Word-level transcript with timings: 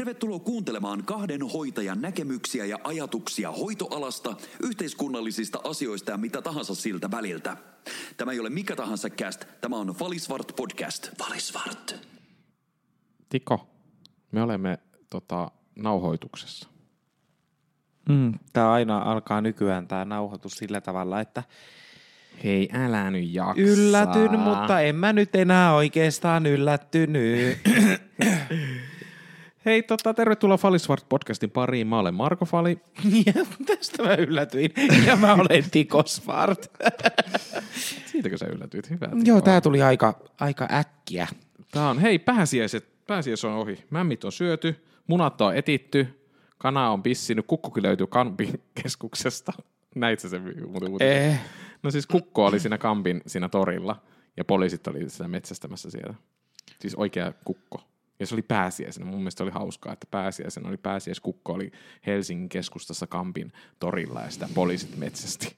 Tervetuloa 0.00 0.38
kuuntelemaan 0.38 1.04
kahden 1.04 1.42
hoitajan 1.42 2.02
näkemyksiä 2.02 2.64
ja 2.64 2.78
ajatuksia 2.84 3.50
hoitoalasta, 3.50 4.36
yhteiskunnallisista 4.62 5.60
asioista 5.64 6.10
ja 6.10 6.16
mitä 6.16 6.42
tahansa 6.42 6.74
siltä 6.74 7.10
väliltä. 7.10 7.56
Tämä 8.16 8.32
ei 8.32 8.40
ole 8.40 8.50
mikä 8.50 8.76
tahansa 8.76 9.10
cast, 9.10 9.44
tämä 9.60 9.76
on 9.76 9.94
Valisvart 10.00 10.52
podcast. 10.56 11.08
Valisvart. 11.18 12.06
Tiko, 13.28 13.68
me 14.32 14.42
olemme 14.42 14.78
tota, 15.10 15.50
nauhoituksessa. 15.76 16.68
Mm, 18.08 18.34
tämä 18.52 18.72
aina 18.72 18.98
alkaa 18.98 19.40
nykyään 19.40 19.88
tämä 19.88 20.04
nauhoitus 20.04 20.52
sillä 20.52 20.80
tavalla, 20.80 21.20
että 21.20 21.42
Hei, 22.44 22.68
älä 22.72 23.10
nyt 23.10 23.32
jaksa. 23.32 23.62
yllätyn, 23.62 24.38
mutta 24.38 24.80
en 24.80 24.96
mä 24.96 25.12
nyt 25.12 25.34
enää 25.34 25.74
oikeastaan 25.74 26.46
yllättynyt. 26.46 27.58
Hei, 29.64 29.82
tota, 29.82 30.14
tervetuloa 30.14 30.56
Falisvart 30.56 31.08
podcastin 31.08 31.50
pariin. 31.50 31.86
Mä 31.86 31.98
olen 31.98 32.14
Marko 32.14 32.44
Fali. 32.44 32.80
ja 33.26 33.32
tästä 33.66 34.02
mä 34.02 34.14
yllätyin. 34.14 34.72
Ja 35.06 35.16
mä 35.16 35.34
olen 35.34 35.64
Tiko 35.70 36.02
Svart. 36.06 36.72
Siitäkö 38.10 38.38
sä 38.38 38.46
yllätyit? 38.46 38.90
Hyvä. 38.90 39.08
Joo, 39.24 39.40
tää 39.40 39.60
tuli 39.60 39.82
aika, 39.82 40.20
aika 40.40 40.68
äkkiä. 40.72 41.28
Tää 41.72 41.88
on, 41.88 41.98
hei, 41.98 42.18
pääsiäiset, 42.18 43.06
pääsiäis 43.06 43.44
on 43.44 43.52
ohi. 43.52 43.84
Mämmit 43.90 44.24
on 44.24 44.32
syöty, 44.32 44.84
munat 45.06 45.40
on 45.40 45.56
etitty, 45.56 46.26
kana 46.58 46.90
on 46.90 47.02
pissinyt, 47.02 47.46
kukkokin 47.46 47.82
löytyy 47.82 48.06
Kampin 48.06 48.62
keskuksesta. 48.82 49.52
Näit 49.94 50.20
sä 50.20 50.28
sen 50.28 50.42
muuten? 50.88 51.12
Eh. 51.12 51.40
No 51.82 51.90
siis 51.90 52.06
kukko 52.06 52.46
oli 52.46 52.60
siinä 52.60 52.78
Kampin 52.78 53.22
siinä 53.26 53.48
torilla 53.48 54.02
ja 54.36 54.44
poliisit 54.44 54.86
oli 54.86 55.10
sitä 55.10 55.28
metsästämässä 55.28 55.90
siellä. 55.90 56.14
Siis 56.78 56.94
oikea 56.94 57.32
kukko. 57.44 57.89
Ja 58.20 58.26
se 58.26 58.34
oli 58.34 58.42
pääsiäisenä. 58.42 59.06
Mun 59.06 59.18
mielestä 59.18 59.42
oli 59.44 59.50
hauskaa, 59.50 59.92
että 59.92 60.06
pääsiäisenä 60.10 60.68
oli 60.68 60.76
pääsiäiskukko 60.76 61.52
oli 61.52 61.72
Helsingin 62.06 62.48
keskustassa 62.48 63.06
Kampin 63.06 63.52
torilla 63.78 64.20
ja 64.20 64.30
sitä 64.30 64.48
poliisit 64.54 64.96
metsästi. 64.96 65.56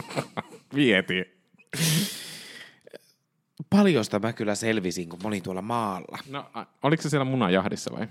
Vieti. 0.74 1.24
Paljosta 3.70 4.18
mä 4.18 4.32
kyllä 4.32 4.54
selvisin, 4.54 5.08
kun 5.08 5.18
mä 5.22 5.28
olin 5.28 5.42
tuolla 5.42 5.62
maalla. 5.62 6.18
No, 6.30 6.50
a- 6.54 6.64
oliko 6.82 7.02
se 7.02 7.08
siellä 7.08 7.24
munajahdissa 7.24 7.90
vai? 7.98 8.06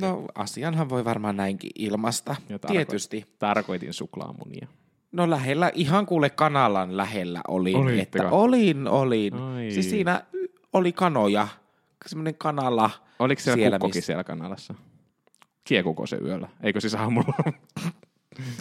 No 0.00 0.24
asianhan 0.34 0.88
voi 0.88 1.04
varmaan 1.04 1.36
näinkin 1.36 1.70
ilmasta. 1.74 2.36
Ja 2.48 2.58
tarko- 2.58 2.72
Tietysti. 2.72 3.24
Tarkoitin 3.38 3.92
suklaamunia. 3.94 4.66
No 5.12 5.30
lähellä, 5.30 5.70
ihan 5.74 6.06
kuule 6.06 6.30
kanalan 6.30 6.96
lähellä 6.96 7.40
olin. 7.48 7.76
Olitteko? 7.76 8.24
Että 8.24 8.36
olin, 8.36 8.88
olin. 8.88 9.34
Ai. 9.34 9.70
Siis 9.70 9.90
siinä 9.90 10.24
oli 10.72 10.92
kanoja, 10.92 11.48
semmoinen 12.08 12.34
kanala. 12.34 12.90
Oliko 13.18 13.40
siellä, 13.42 13.56
Siellä, 13.56 13.78
kukkokin 13.78 13.98
missä- 13.98 14.06
siellä 14.06 14.24
kanalassa? 14.24 14.74
Kiekuko 15.64 16.06
se 16.06 16.16
yöllä? 16.16 16.48
Eikö 16.62 16.80
siis 16.80 16.94
aamulla? 16.94 17.34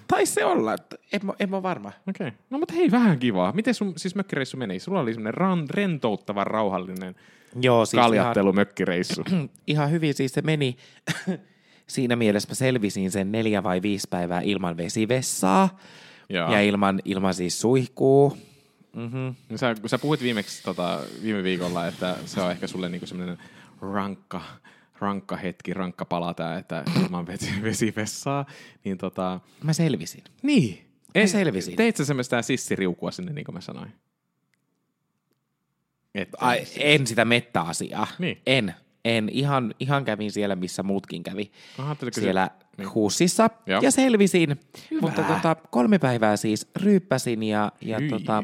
Taisi 0.07 0.33
se 0.33 0.45
olla, 0.45 0.73
että 0.73 0.97
en, 1.13 1.25
mä- 1.25 1.33
en 1.39 1.49
mä 1.49 1.63
varma. 1.63 1.91
Okei. 2.09 2.27
Okay. 2.27 2.39
No 2.49 2.59
mutta 2.59 2.73
hei, 2.73 2.91
vähän 2.91 3.19
kivaa. 3.19 3.51
Miten 3.51 3.73
sun 3.73 3.93
siis 3.97 4.15
mökkireissu 4.15 4.57
meni? 4.57 4.79
Sulla 4.79 4.99
oli 4.99 5.13
semmoinen 5.13 5.33
ran, 5.33 5.69
rentouttava, 5.69 6.43
rauhallinen 6.43 7.15
Joo, 7.61 7.85
siis 7.85 8.01
kaljattelu 8.01 8.53
mökkireissu. 8.53 9.23
Ihan, 9.27 9.49
ihan 9.67 9.91
hyvin 9.91 10.13
siis 10.13 10.31
se 10.31 10.41
meni. 10.41 10.77
Siinä 11.87 12.15
mielessä 12.15 12.49
mä 12.49 12.55
selvisin 12.55 13.11
sen 13.11 13.31
neljä 13.31 13.63
vai 13.63 13.81
viisi 13.81 14.07
päivää 14.09 14.41
ilman 14.41 14.77
vesivessaa 14.77 15.79
Joo. 16.29 16.51
ja 16.51 16.61
ilman, 16.61 16.99
ilman 17.05 17.33
siis 17.33 17.61
suihkuu. 17.61 18.37
Mm-hmm. 18.95 19.35
No 19.49 19.57
Sä, 19.57 19.75
kun 19.81 19.89
sä 19.89 19.97
puhuit 19.97 20.21
viimeksi 20.21 20.63
tota, 20.63 20.99
viime 21.23 21.43
viikolla, 21.43 21.87
että 21.87 22.17
se 22.25 22.41
on 22.41 22.51
ehkä 22.51 22.67
sulle 22.67 22.89
niinku 22.89 23.07
semmoinen 23.07 23.37
rankka, 23.81 24.41
rankka 24.99 25.35
hetki, 25.35 25.73
rankka 25.73 26.05
pala 26.05 26.33
tää, 26.33 26.57
että 26.57 26.83
ilman 27.03 27.27
vesi- 27.27 27.61
vesivessaa, 27.63 28.45
niin 28.83 28.97
tota... 28.97 29.39
Mä 29.63 29.73
selvisin. 29.73 30.23
Niin. 30.43 30.85
Mä 31.19 31.27
selvisin. 31.27 31.75
Teit 31.75 31.95
sä 31.97 32.05
semmoista 32.05 32.41
sissiriukua 32.41 33.11
sinne, 33.11 33.33
niin 33.33 33.45
kuin 33.45 33.55
mä 33.55 33.61
sanoin? 33.61 33.93
Et, 36.15 36.29
Ai, 36.37 36.65
en 36.77 37.07
sitä 37.07 37.25
mettä-asiaa. 37.25 38.07
Niin. 38.19 38.41
En. 38.45 38.73
En. 39.05 39.29
Ihan, 39.29 39.73
ihan 39.79 40.05
kävin 40.05 40.31
siellä, 40.31 40.55
missä 40.55 40.83
muutkin 40.83 41.23
kävi. 41.23 41.51
Aha, 41.77 41.95
se- 42.11 42.21
siellä 42.21 42.49
niin. 42.77 42.93
huussissa 42.93 43.49
Joo. 43.65 43.81
ja 43.81 43.91
selvisin. 43.91 44.59
Mutta 45.01 45.23
tota, 45.23 45.55
kolme 45.55 45.99
päivää 45.99 46.37
siis 46.37 46.67
ryyppäsin 46.75 47.43
ja, 47.43 47.71
ja 47.81 47.99
Hyi. 47.99 48.09
tota, 48.09 48.43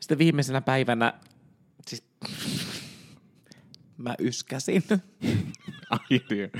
sitten 0.00 0.18
viimeisenä 0.18 0.60
päivänä 0.60 1.12
siis, 1.86 2.04
mä 3.96 4.14
yskäsin. 4.18 4.82
Ai, 5.90 5.98
niin. 6.30 6.50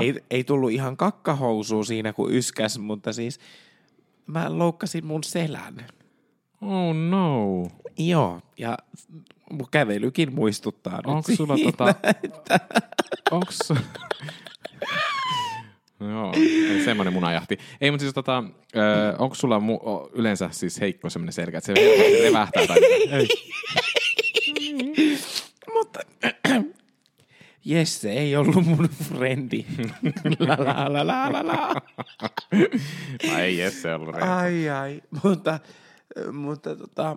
Ei, 0.00 0.14
ei 0.30 0.44
tullut 0.44 0.70
ihan 0.70 0.96
kakkahousua 0.96 1.84
siinä, 1.84 2.12
kun 2.12 2.32
yskäs, 2.34 2.78
mutta 2.78 3.12
siis 3.12 3.40
mä 4.26 4.58
loukkasin 4.58 5.06
mun 5.06 5.24
selän. 5.24 5.86
Oh 6.60 6.94
no. 6.94 7.66
Joo, 7.98 8.40
ja 8.58 8.78
mun 9.52 9.66
kävelykin 9.70 10.34
muistuttaa 10.34 10.96
nyt 10.96 11.06
Onko 11.06 11.32
sulla 11.36 11.56
siitä, 11.56 11.72
tota... 11.72 11.94
että- 12.24 12.60
Onks... 13.30 13.58
Joo, 16.00 16.32
semmoinen 16.84 17.12
munajahti. 17.14 17.58
Ei, 17.80 17.90
mutta 17.90 18.02
siis 18.02 18.14
tota, 18.14 18.44
ö, 18.76 18.80
onko 19.18 19.34
sulla 19.34 19.58
mu- 19.58 20.10
yleensä 20.14 20.48
siis 20.52 20.80
heikko 20.80 21.10
semmoinen 21.10 21.32
selkä, 21.32 21.58
että 21.58 21.66
se 21.74 21.80
helposti 21.82 22.22
revähtää 22.22 22.66
tai 22.66 22.78
Ei. 23.12 23.28
Mutta 25.74 26.00
Jesse 27.64 28.12
ei 28.12 28.36
ollut 28.36 28.66
mun 28.66 28.88
frendi. 28.88 29.64
la, 30.38 30.56
la, 30.58 30.92
la, 30.92 31.06
la, 31.06 31.32
la, 31.32 31.46
la. 31.46 31.74
Ai 33.34 33.40
ei 33.42 33.58
Jesse 33.58 33.94
ollut 33.94 34.14
reilä. 34.14 34.36
Ai 34.36 34.68
ai, 34.70 35.02
mutta, 35.24 35.58
mutta 36.32 36.76
tota, 36.76 37.16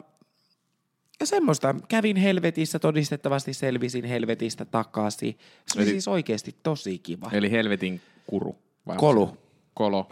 ja 1.19 1.25
semmoista. 1.25 1.75
Kävin 1.87 2.17
helvetissä, 2.17 2.79
todistettavasti 2.79 3.53
selvisin 3.53 4.05
helvetistä 4.05 4.65
takaisin. 4.65 5.37
Se 5.67 5.79
oli 5.79 5.83
Eli- 5.83 5.91
siis 5.91 6.07
oikeasti 6.07 6.55
tosi 6.63 6.99
kiva. 6.99 7.29
Eli 7.33 7.51
helvetin 7.51 8.01
kuru. 8.27 8.57
Vai 8.87 8.97
Kolu. 8.97 9.37
Kolo. 9.73 10.09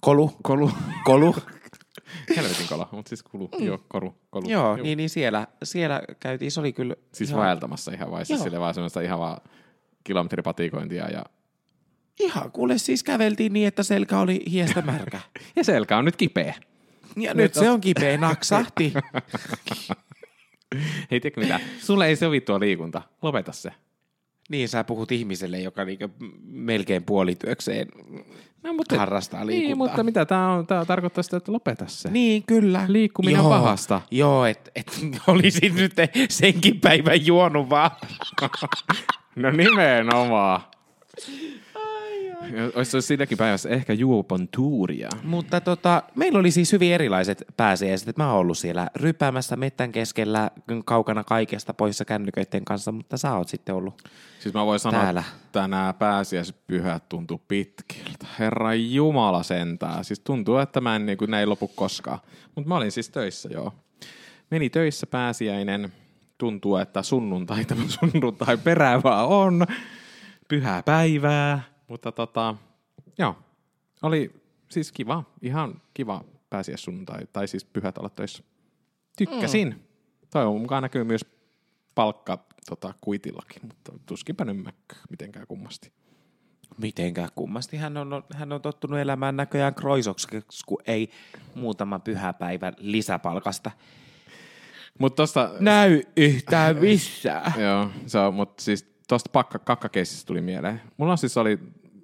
Kolu. 0.00 0.30
Kolu. 0.42 0.70
Kolu. 1.04 1.36
Helvetin 2.36 2.68
kolo, 2.68 2.88
mutta 2.92 3.08
siis 3.08 3.22
kulu. 3.22 3.48
Mm. 3.58 3.66
Joo, 3.66 3.78
koru. 3.88 4.14
Kolu. 4.30 4.48
Joo, 4.48 4.76
niin, 4.76 4.96
niin 4.96 5.10
siellä, 5.10 5.46
siellä 5.62 6.02
käytiin. 6.20 6.50
Se 6.50 6.60
oli 6.60 6.72
kyllä 6.72 6.96
Siis 7.12 7.30
ihan, 7.30 7.42
vaeltamassa 7.42 7.92
ihan 7.92 8.10
vai? 8.10 8.26
Siis 8.26 8.38
Joo. 8.38 8.44
sille 8.44 8.60
vaan 8.60 8.74
semmoista 8.74 9.00
ihan 9.00 9.18
vaan 9.18 9.40
kilometripatikointia 10.04 11.10
ja... 11.10 11.24
ihan 12.20 12.52
kuule 12.52 12.78
siis 12.78 13.02
käveltiin 13.02 13.52
niin, 13.52 13.68
että 13.68 13.82
selkä 13.82 14.18
oli 14.18 14.44
hiestä 14.50 14.82
märkä. 14.82 15.20
Ja 15.56 15.64
selkä 15.64 15.98
on 15.98 16.04
nyt 16.04 16.16
kipeä. 16.16 16.54
Ja 17.16 17.34
nyt 17.34 17.54
se 17.54 17.70
on 17.70 17.80
kipeä, 17.80 18.16
naksahti. 18.16 18.92
Hei, 21.10 21.20
tiedätkö 21.20 21.40
mitä? 21.40 21.60
Sulle 21.80 22.06
ei 22.06 22.16
sovi 22.16 22.40
tuo 22.40 22.60
liikunta. 22.60 23.02
Lopeta 23.22 23.52
se. 23.52 23.72
Niin, 24.48 24.68
sä 24.68 24.84
puhut 24.84 25.12
ihmiselle, 25.12 25.60
joka 25.60 25.84
niinku 25.84 26.10
melkein 26.46 27.04
puolityökseen 27.04 27.88
No, 28.62 28.72
mutta, 28.72 28.98
harrastaa 28.98 29.44
Niin, 29.44 29.60
liikuntaa. 29.60 29.86
mutta 29.86 30.02
mitä 30.02 30.24
tämä 30.24 30.52
on? 30.52 30.66
Tämä 30.66 30.84
tarkoittaa 30.84 31.22
sitä, 31.22 31.36
että 31.36 31.52
lopeta 31.52 31.84
se. 31.88 32.10
Niin, 32.10 32.42
kyllä. 32.46 32.84
Liikkuminen 32.88 33.40
on 33.40 33.48
pahasta. 33.50 34.00
Joo, 34.10 34.44
että 34.46 34.70
et, 34.76 35.00
olisin 35.26 35.74
nyt 35.74 35.92
senkin 36.28 36.80
päivän 36.80 37.26
juonut 37.26 37.70
vaan. 37.70 37.90
No 39.36 39.50
nimenomaan. 39.50 40.60
Olisi 42.74 42.90
se 42.90 43.00
siinäkin 43.00 43.38
päivässä 43.38 43.68
ehkä 43.68 43.92
juopon 43.92 44.48
tuuria. 44.48 45.08
Mutta 45.22 45.60
tota, 45.60 46.02
meillä 46.14 46.38
oli 46.38 46.50
siis 46.50 46.72
hyvin 46.72 46.92
erilaiset 46.92 47.44
pääsiäiset. 47.56 48.16
Mä 48.16 48.30
oon 48.30 48.40
ollut 48.40 48.58
siellä 48.58 48.88
ryppäämässä 48.96 49.56
mettän 49.56 49.92
keskellä 49.92 50.50
kaukana 50.84 51.24
kaikesta 51.24 51.74
poissa 51.74 52.04
kännyköiden 52.04 52.64
kanssa, 52.64 52.92
mutta 52.92 53.16
sä 53.16 53.34
oot 53.34 53.48
sitten 53.48 53.74
ollut. 53.74 54.02
Siis 54.40 54.54
mä 54.54 54.66
voin 54.66 54.80
sanoa, 54.80 55.02
Täällä. 55.02 55.24
että 55.44 55.68
nämä 55.68 55.94
pääsiäispyhät 55.98 57.08
tuntuu 57.08 57.42
pitkiltä. 57.48 58.26
Herra 58.38 58.74
Jumala 58.74 59.42
sentää. 59.42 60.02
Siis 60.02 60.20
tuntuu, 60.20 60.56
että 60.56 60.80
mä 60.80 60.96
en 60.96 61.06
niin 61.06 61.18
kuin, 61.18 61.34
ei 61.34 61.46
lopu 61.46 61.68
koskaan. 61.68 62.18
Mutta 62.54 62.68
mä 62.68 62.76
olin 62.76 62.92
siis 62.92 63.10
töissä, 63.10 63.48
joo. 63.52 63.72
Meni 64.50 64.70
töissä 64.70 65.06
pääsiäinen. 65.06 65.92
Tuntuu, 66.38 66.76
että 66.76 67.02
sunnuntai 67.02 67.64
tämä 67.64 67.82
sunnuntai 67.88 68.56
peräävää 68.56 69.24
on. 69.24 69.66
Pyhää 70.48 70.82
päivää. 70.82 71.77
Mutta 71.88 72.12
tota, 72.12 72.54
joo. 73.18 73.36
Oli 74.02 74.42
siis 74.68 74.92
kiva. 74.92 75.24
Ihan 75.42 75.82
kiva 75.94 76.24
pääsiäissunnuntai. 76.50 77.26
Tai 77.32 77.48
siis 77.48 77.64
pyhät 77.64 77.98
olla 77.98 78.08
töissä. 78.08 78.42
Tykkäsin. 79.18 79.68
Mm. 79.68 79.80
Toivon 80.30 80.60
mukaan 80.60 80.82
näkyy 80.82 81.04
myös 81.04 81.24
palkka 81.94 82.38
tota, 82.68 82.94
kuitillakin, 83.00 83.62
mutta 83.62 83.92
tuskinpä 84.06 84.44
nyt 84.44 84.74
mitenkään 85.10 85.46
kummasti. 85.46 85.92
Mitenkään 86.78 87.28
kummasti. 87.34 87.76
Hän 87.76 87.96
on, 87.96 88.24
hän 88.34 88.52
on 88.52 88.62
tottunut 88.62 88.98
elämään 88.98 89.36
näköjään 89.36 89.74
kroisoksi, 89.74 90.28
kun 90.66 90.78
ei 90.86 91.10
muutama 91.54 91.98
pyhäpäivän 91.98 92.74
lisäpalkasta. 92.78 93.70
Mutta 94.98 95.22
tosta, 95.22 95.50
Näy 95.60 96.02
yhtään 96.16 96.76
missään. 96.86 97.60
joo, 97.60 97.90
se 98.06 98.18
on, 98.18 98.34
mutta 98.34 98.62
siis 98.62 98.86
tosta 99.08 99.30
pakka, 99.32 99.58
kakkakeissistä 99.58 100.26
tuli 100.26 100.40
mieleen. 100.40 100.80
Mulla 100.96 101.12
on 101.12 101.18
siis 101.18 101.36
oli, 101.36 101.58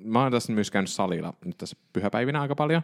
mä 0.05 0.23
oon 0.23 0.33
tässä 0.33 0.53
myös 0.53 0.71
käynyt 0.71 0.91
salilla 0.91 1.35
nyt 1.45 1.59
tässä 1.59 1.77
pyhäpäivinä 1.93 2.41
aika 2.41 2.55
paljon. 2.55 2.83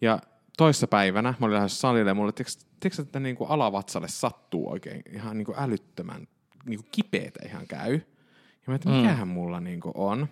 Ja 0.00 0.18
toissa 0.56 0.86
päivänä 0.86 1.34
mä 1.38 1.46
olin 1.46 1.54
lähdössä 1.54 1.80
salille 1.80 2.10
ja 2.10 2.14
mulle, 2.14 2.32
tiedätkö, 2.32 3.02
että 3.02 3.20
niinku 3.20 3.44
alavatsalle 3.44 4.08
sattuu 4.08 4.70
oikein 4.70 5.02
ihan 5.12 5.38
niinku 5.38 5.54
älyttömän 5.56 6.26
niinku 6.66 6.86
kipeätä 6.92 7.40
ihan 7.46 7.66
käy. 7.66 7.92
Ja 7.94 8.66
mä 8.66 8.74
että 8.74 8.88
mikähän 8.88 9.28
mulla 9.28 9.60
niinku 9.60 9.92
on. 9.94 10.28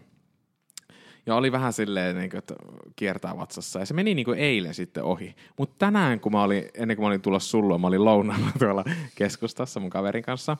Ja 1.26 1.34
oli 1.34 1.52
vähän 1.52 1.72
silleen, 1.72 2.16
niin 2.16 2.30
kuin, 2.30 2.38
että 2.38 2.54
kiertää 2.96 3.36
vatsassa. 3.36 3.78
Ja 3.78 3.86
se 3.86 3.94
meni 3.94 4.14
niin 4.14 4.24
kuin 4.24 4.38
eilen 4.38 4.74
sitten 4.74 5.04
ohi. 5.04 5.36
Mutta 5.58 5.74
tänään, 5.78 6.20
kun 6.20 6.32
mä 6.32 6.42
olin, 6.42 6.64
ennen 6.74 6.96
kuin 6.96 7.04
mä 7.04 7.08
olin 7.08 7.22
tulossa 7.22 7.50
sullua, 7.50 7.78
mä 7.78 7.86
olin 7.86 8.04
lounaalla 8.04 8.50
tuolla 8.58 8.84
keskustassa 9.14 9.80
mun 9.80 9.90
kaverin 9.90 10.22
kanssa. 10.22 10.56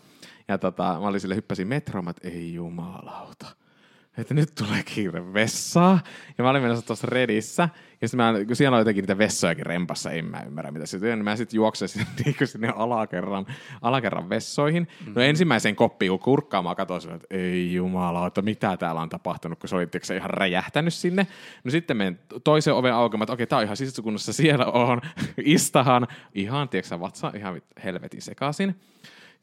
Ja 0.49 0.59
tota, 0.59 0.83
mä 0.83 1.09
olin 1.09 1.21
sille 1.21 1.37
hyppäsin 1.37 1.69
metroon, 1.69 2.09
että 2.09 2.29
ei 2.29 2.55
jumalauta. 2.55 3.47
Että 4.19 4.35
nyt 4.35 4.55
tulee 4.55 4.83
kiire 4.83 5.33
vessaa. 5.33 6.01
Ja 6.39 6.45
mä 6.45 6.51
olin 6.51 6.63
menossa 6.63 6.87
tuossa 6.87 7.07
redissä. 7.11 7.69
Ja 8.01 8.09
sitten 8.09 8.27
mä, 8.27 8.45
kun 8.47 8.57
siellä 8.57 8.75
on 8.75 8.81
jotenkin 8.81 9.03
niitä 9.03 9.19
vessojakin 9.19 9.67
rempassa, 9.67 10.11
en 10.11 10.25
mä 10.25 10.43
ymmärrä 10.47 10.71
mitä 10.71 10.87
sitten. 10.87 11.19
Niin 11.19 11.25
mä 11.25 11.37
sitten 11.37 11.57
juoksen 11.57 11.89
sinne, 11.89 12.07
niin 12.25 12.37
sinne 12.45 12.73
alakerran, 12.77 13.47
alakerran 13.83 14.29
vessoihin. 14.29 14.89
No 15.15 15.23
ensimmäiseen 15.23 15.77
koppiin, 15.77 16.11
kun 16.11 16.19
kurkkaamaan 16.19 16.77
katsoin 16.77 17.15
että 17.15 17.27
ei 17.31 17.75
jumalauta, 17.75 18.43
mitä 18.43 18.77
täällä 18.77 19.01
on 19.01 19.09
tapahtunut, 19.09 19.59
kun 19.59 19.69
se 19.69 19.77
oli 19.77 19.87
tiiäksä, 19.87 20.15
ihan 20.15 20.31
räjähtänyt 20.31 20.95
sinne. 20.95 21.27
No 21.65 21.71
sitten 21.71 21.97
menen 21.97 22.19
toisen 22.45 22.75
oven 22.75 22.95
aukemaan, 22.95 23.25
että 23.25 23.33
okei, 23.33 23.47
tää 23.47 23.59
on 23.59 23.65
ihan 23.65 23.77
sisäkunnossa, 23.77 24.33
siellä 24.33 24.67
on, 24.67 25.01
istahan, 25.45 26.07
ihan, 26.35 26.69
tiiäksä, 26.69 27.01
vatsa 27.01 27.33
ihan 27.37 27.63
helvetin 27.85 28.23
sekaisin. 28.23 28.75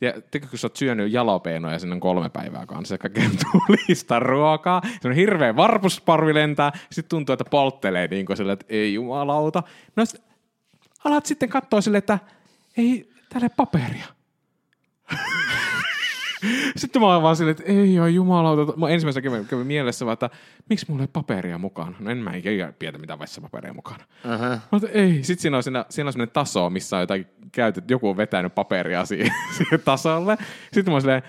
Ja 0.01 0.11
tiedätkö, 0.11 0.49
kun 0.49 0.59
sä 0.59 0.67
oot 0.67 0.75
syönyt 0.75 1.11
jalopeenoja 1.11 1.79
sinne 1.79 1.99
kolme 1.99 2.29
päivää 2.29 2.65
kanssa, 2.65 2.97
kaikkea 2.97 3.29
tulista 3.51 4.19
ruokaa, 4.19 4.81
se 5.01 5.07
on 5.07 5.13
hirveä 5.13 5.55
varpusparvi 5.55 6.33
lentää, 6.33 6.71
sitten 6.91 7.09
tuntuu, 7.09 7.33
että 7.33 7.45
polttelee 7.51 8.07
niin 8.07 8.25
kuin 8.25 8.37
sille, 8.37 8.51
että 8.51 8.65
ei 8.69 8.93
jumalauta. 8.93 9.63
No 9.95 10.05
sit 10.05 10.21
alat 11.03 11.25
sitten 11.25 11.49
katsoa 11.49 11.81
sille, 11.81 11.97
että 11.97 12.19
ei 12.77 13.09
täällä 13.29 13.49
paperia. 13.49 14.05
Sitten 16.75 17.01
mä 17.01 17.07
oon 17.07 17.23
vaan 17.23 17.35
silleen, 17.35 17.57
että 17.59 17.71
ei 17.71 17.99
ole 17.99 18.09
jumalauta. 18.09 18.73
Mä 18.77 18.89
ensimmäisenä 18.89 19.23
kävin, 19.23 19.45
kävin 19.45 19.67
mielessä 19.67 20.05
vaan, 20.05 20.13
että 20.13 20.29
miksi 20.69 20.85
mulla 20.89 21.03
ei 21.03 21.09
paperia 21.13 21.57
mukana? 21.57 21.95
No 21.99 22.11
en 22.11 22.17
mä 22.17 22.35
ikinä 22.35 22.73
pidetä 22.79 22.97
mitään 22.97 23.19
vessapaperia 23.19 23.73
mukana. 23.73 24.03
Uh-huh. 24.25 24.81
Mä 24.81 24.89
ei. 24.93 25.23
Sitten 25.23 25.41
siinä 25.41 25.57
on, 25.57 25.63
siinä, 25.63 25.85
siinä 25.89 26.07
on 26.07 26.13
sellainen 26.13 26.33
taso, 26.33 26.69
missä 26.69 26.95
on 26.95 27.01
jotain 27.01 27.27
käytetty, 27.51 27.93
joku 27.93 28.09
on 28.09 28.17
vetänyt 28.17 28.55
paperia 28.55 29.05
siihen, 29.05 29.33
siihen 29.57 29.79
tasolle. 29.85 30.37
Sitten 30.73 30.91
mä 30.91 30.91
oon 30.91 31.01
silleen, 31.01 31.23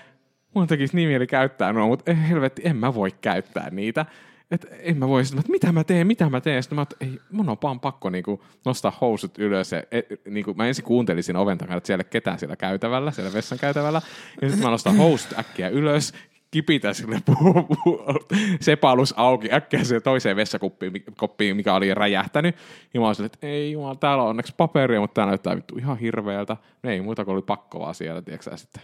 mun 0.55 0.67
tekisi 0.67 0.95
niin 0.95 1.09
mieli 1.09 1.27
käyttää 1.27 1.73
nuo, 1.73 1.87
mutta 1.87 2.13
helvetti, 2.13 2.61
en 2.65 2.75
mä 2.75 2.93
voi 2.93 3.11
käyttää 3.21 3.69
niitä. 3.69 4.05
Et 4.51 4.65
en 4.79 4.97
mä 4.97 5.07
voi, 5.07 5.21
että 5.21 5.51
mitä 5.51 5.71
mä 5.71 5.83
teen, 5.83 6.07
mitä 6.07 6.29
mä 6.29 6.41
teen. 6.41 6.63
Sitten 6.63 6.75
mä 6.75 6.81
että 6.81 6.95
ei, 7.01 7.19
mun 7.31 7.49
on 7.49 7.57
vaan 7.63 7.79
pakko 7.79 8.09
niinku 8.09 8.43
nostaa 8.65 8.97
housut 9.01 9.37
ylös. 9.37 9.71
Ja, 9.71 9.83
et, 9.91 10.05
niinku, 10.27 10.53
mä 10.53 10.67
ensin 10.67 10.85
kuuntelin 10.85 11.23
siinä 11.23 11.39
oven 11.39 11.57
takana, 11.57 11.77
että 11.77 11.87
siellä 11.87 12.03
ketään 12.03 12.39
siellä 12.39 12.55
käytävällä, 12.55 13.11
siellä 13.11 13.33
vessan 13.33 13.59
käytävällä. 13.59 14.01
Ja 14.41 14.49
sitten 14.49 14.65
mä 14.65 14.71
nostan 14.71 14.97
housut 14.97 15.39
äkkiä 15.39 15.69
ylös, 15.69 16.13
kipitä 16.51 16.93
sille 16.93 17.21
pu- 17.31 18.35
sepalus 18.61 19.13
auki 19.17 19.53
äkkiä 19.53 19.83
siihen 19.83 20.03
toiseen 20.03 20.35
vessakoppiin, 20.35 20.93
mi- 20.93 21.03
koppiin, 21.17 21.55
mikä 21.55 21.73
oli 21.73 21.93
räjähtänyt. 21.93 22.55
Ja 22.93 23.01
mä 23.01 23.13
silleen, 23.13 23.31
että 23.33 23.47
ei 23.47 23.71
jumala, 23.71 23.95
täällä 23.95 24.23
on 24.23 24.29
onneksi 24.29 24.53
paperia, 24.57 24.99
mutta 24.99 25.13
tää 25.13 25.25
näyttää 25.25 25.55
vittu 25.55 25.77
ihan 25.77 25.97
hirveältä. 25.97 26.57
No 26.83 26.89
ei 26.89 27.01
muuta 27.01 27.25
kuin 27.25 27.33
oli 27.33 27.41
pakko 27.41 27.79
vaan 27.79 27.95
siellä, 27.95 28.21
tiedätkö 28.21 28.57
sitten 28.57 28.83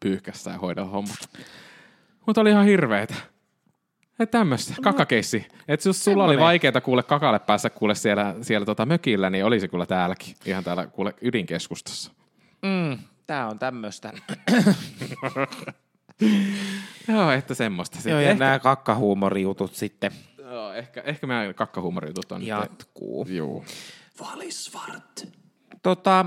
pyyhkässä 0.00 0.50
ja 0.50 0.58
hoida 0.58 0.84
hommat. 0.84 1.30
Mutta 2.26 2.40
oli 2.40 2.50
ihan 2.50 2.64
hirveetä. 2.64 3.14
Että 4.20 4.38
tämmöistä, 4.38 4.74
kakakeissi. 4.82 5.46
Että 5.68 5.88
jos 5.88 6.04
sulla 6.04 6.24
oli 6.24 6.38
vaikeaa 6.38 6.80
kuule 6.80 7.02
kakalle 7.02 7.38
päästä 7.38 7.70
kuule 7.70 7.94
siellä, 7.94 8.34
siellä 8.42 8.64
tota 8.64 8.86
mökillä, 8.86 9.30
niin 9.30 9.44
oli 9.44 9.60
se 9.60 9.68
kyllä 9.68 9.86
täälläkin. 9.86 10.34
Ihan 10.44 10.64
täällä 10.64 10.86
kuule 10.86 11.14
ydinkeskustassa. 11.22 12.12
Mm, 12.62 12.98
tää 13.26 13.48
on 13.48 13.58
tämmöistä. 13.58 14.12
Joo, 17.08 17.30
että 17.30 17.54
semmoista. 17.54 17.96
Sitten 17.96 18.12
Joo, 18.12 18.20
ja 18.20 18.30
ehkä, 18.30 18.44
nämä 18.44 18.58
kakkahuumorijutut 18.58 19.74
sitten 19.74 20.12
joo, 20.38 20.72
ehkä, 20.72 21.00
ehkä 21.00 21.26
meidän 21.26 21.54
kakkahuumorijutut 21.54 22.32
on 22.32 22.46
jatkuu. 22.46 23.24
nyt. 23.24 23.36
Joo. 23.36 23.64
Valisvart. 24.20 25.26
Tota, 25.82 26.26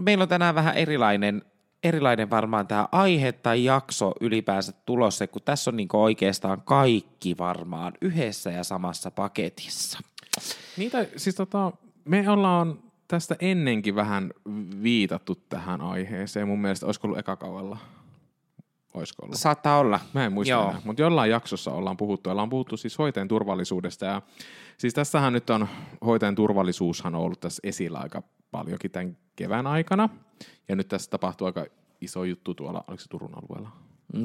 meillä 0.00 0.22
on 0.22 0.28
tänään 0.28 0.54
vähän 0.54 0.74
erilainen, 0.74 1.42
erilainen 1.88 2.30
varmaan 2.30 2.66
tämä 2.66 2.88
aihe 2.92 3.32
tai 3.32 3.64
jakso 3.64 4.12
ylipäänsä 4.20 4.72
tulossa, 4.86 5.26
kun 5.26 5.42
tässä 5.44 5.70
on 5.70 5.76
niinku 5.76 6.02
oikeastaan 6.02 6.62
kaikki 6.64 7.38
varmaan 7.38 7.92
yhdessä 8.00 8.50
ja 8.50 8.64
samassa 8.64 9.10
paketissa. 9.10 9.98
Niitä, 10.76 11.06
siis 11.16 11.34
tota, 11.34 11.72
me 12.04 12.30
ollaan 12.30 12.78
tästä 13.08 13.36
ennenkin 13.40 13.94
vähän 13.94 14.32
viitattu 14.82 15.34
tähän 15.48 15.80
aiheeseen. 15.80 16.48
Mun 16.48 16.60
mielestä 16.60 16.86
olisiko 16.86 17.06
ollut 17.06 17.18
eka 17.18 17.36
kaudella? 17.36 17.78
Olisiko 18.94 19.22
ollut? 19.22 19.38
Saattaa 19.38 19.78
olla. 19.78 20.00
Mä 20.12 20.24
en 20.26 20.32
muista 20.32 20.50
Joo. 20.50 20.68
enää, 20.68 20.80
mutta 20.84 21.02
jollain 21.02 21.30
jaksossa 21.30 21.72
ollaan 21.72 21.96
puhuttu. 21.96 22.30
Ollaan 22.30 22.50
puhuttu 22.50 22.76
siis 22.76 22.98
hoitajan 22.98 23.28
turvallisuudesta. 23.28 24.06
Ja 24.06 24.22
siis 24.78 24.94
tässähän 24.94 25.32
nyt 25.32 25.50
on, 25.50 25.68
hoitajan 26.06 26.34
turvallisuushan 26.34 27.14
on 27.14 27.20
ollut 27.20 27.40
tässä 27.40 27.60
esillä 27.64 27.98
aika 27.98 28.22
paljonkin 28.50 28.90
tämän 28.90 29.16
kevään 29.36 29.66
aikana. 29.66 30.08
Ja 30.68 30.76
nyt 30.76 30.88
tässä 30.88 31.10
tapahtuu 31.10 31.46
aika 31.46 31.66
iso 32.00 32.24
juttu 32.24 32.54
tuolla, 32.54 32.84
oliko 32.88 33.02
se 33.02 33.08
Turun 33.08 33.34
alueella? 33.34 33.70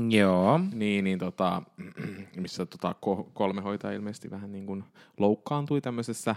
Joo. 0.09 0.59
Niin, 0.73 1.03
niin 1.03 1.19
tota, 1.19 1.61
missä 2.41 2.65
tota, 2.65 2.95
ko- 3.05 3.29
kolme 3.33 3.61
hoitajaa 3.61 3.95
ilmeisesti 3.95 4.31
vähän 4.31 4.51
niin 4.51 4.65
kuin 4.65 4.83
loukkaantui 5.17 5.81
tämmöisessä, 5.81 6.35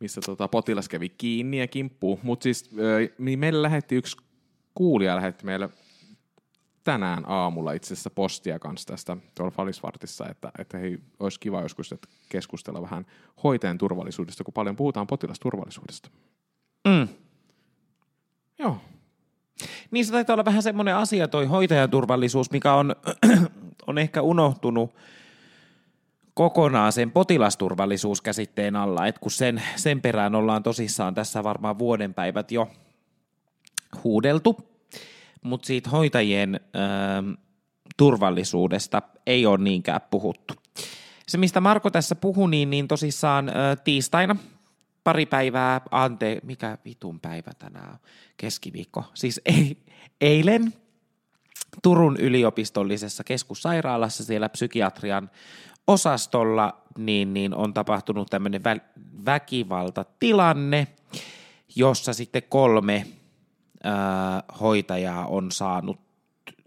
missä 0.00 0.20
tota, 0.26 0.48
potilas 0.48 0.88
kävi 0.88 1.08
kiinni 1.08 1.58
ja 1.58 1.66
kimppuu. 1.66 2.20
Mutta 2.22 2.42
siis 2.42 2.70
niin 3.18 3.38
meille 3.38 3.62
lähetti 3.62 3.96
yksi 3.96 4.16
kuulija 4.74 5.16
lähetti 5.16 5.44
meille 5.44 5.68
tänään 6.84 7.24
aamulla 7.26 7.72
itse 7.72 7.94
asiassa 7.94 8.10
postia 8.10 8.58
kanssa 8.58 8.86
tästä 8.86 9.16
tuolla 9.34 9.50
Falisvartissa, 9.50 10.28
että, 10.28 10.50
että 10.58 10.78
hei, 10.78 10.98
olisi 11.20 11.40
kiva 11.40 11.62
joskus 11.62 11.92
että 11.92 12.08
keskustella 12.28 12.82
vähän 12.82 13.06
hoitajan 13.42 13.78
turvallisuudesta, 13.78 14.44
kun 14.44 14.54
paljon 14.54 14.76
puhutaan 14.76 15.06
potilasturvallisuudesta. 15.06 16.10
Mm. 16.84 17.08
Joo. 18.58 18.80
Niin 19.90 20.06
se 20.06 20.12
taitaa 20.12 20.34
olla 20.34 20.44
vähän 20.44 20.62
semmoinen 20.62 20.96
asia 20.96 21.28
toi 21.28 21.46
hoitajan 21.46 21.90
turvallisuus, 21.90 22.50
mikä 22.50 22.74
on, 22.74 22.96
on 23.86 23.98
ehkä 23.98 24.22
unohtunut 24.22 24.94
kokonaan 26.34 26.92
sen 26.92 27.10
potilasturvallisuuskäsitteen 27.10 28.76
alla, 28.76 29.06
että 29.06 29.20
kun 29.20 29.30
sen, 29.30 29.62
sen 29.76 30.02
perään 30.02 30.34
ollaan 30.34 30.62
tosissaan 30.62 31.14
tässä 31.14 31.44
varmaan 31.44 31.78
vuoden 31.78 32.14
päivät 32.14 32.52
jo 32.52 32.70
huudeltu, 34.04 34.56
mutta 35.42 35.66
siitä 35.66 35.90
hoitajien 35.90 36.60
ähm, 36.76 37.30
turvallisuudesta 37.96 39.02
ei 39.26 39.46
ole 39.46 39.58
niinkään 39.58 40.00
puhuttu. 40.10 40.54
Se, 41.28 41.38
mistä 41.38 41.60
Marko 41.60 41.90
tässä 41.90 42.14
puhui, 42.14 42.50
niin, 42.50 42.70
niin 42.70 42.88
tosissaan 42.88 43.48
äh, 43.48 43.54
tiistaina 43.84 44.36
pari 45.08 45.26
päivää, 45.26 45.80
ante, 45.90 46.40
mikä 46.42 46.78
vitun 46.84 47.20
päivä 47.20 47.50
tänään 47.58 47.90
on, 47.90 47.98
keskiviikko, 48.36 49.04
siis 49.14 49.40
ei, 49.44 49.76
eilen 50.20 50.74
Turun 51.82 52.16
yliopistollisessa 52.16 53.24
keskussairaalassa 53.24 54.24
siellä 54.24 54.48
psykiatrian 54.48 55.30
osastolla 55.86 56.82
niin, 56.98 57.34
niin 57.34 57.54
on 57.54 57.74
tapahtunut 57.74 58.30
tämmöinen 58.30 58.60
vä- 58.60 59.02
väkivaltatilanne, 59.24 60.86
jossa 61.76 62.12
sitten 62.12 62.42
kolme 62.48 63.06
ää, 63.84 64.42
hoitajaa 64.60 65.26
on 65.26 65.52
saanut, 65.52 66.00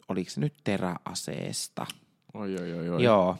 oliko 0.09 0.29
se 0.29 0.39
nyt 0.39 0.53
teräaseesta? 0.63 1.85
Oi, 2.33 2.55
oi, 2.61 2.73
oi, 2.73 2.89
oi. 2.89 3.03
Joo. 3.03 3.37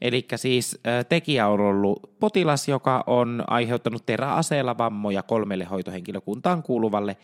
Eli 0.00 0.26
siis 0.36 0.78
tekijä 1.08 1.48
on 1.48 1.60
ollut 1.60 2.18
potilas, 2.20 2.68
joka 2.68 3.04
on 3.06 3.44
aiheuttanut 3.46 4.06
teräaseella 4.06 4.78
vammoja 4.78 5.22
kolmelle 5.22 5.64
hoitohenkilökuntaan 5.64 6.62
kuuluvalle 6.62 7.16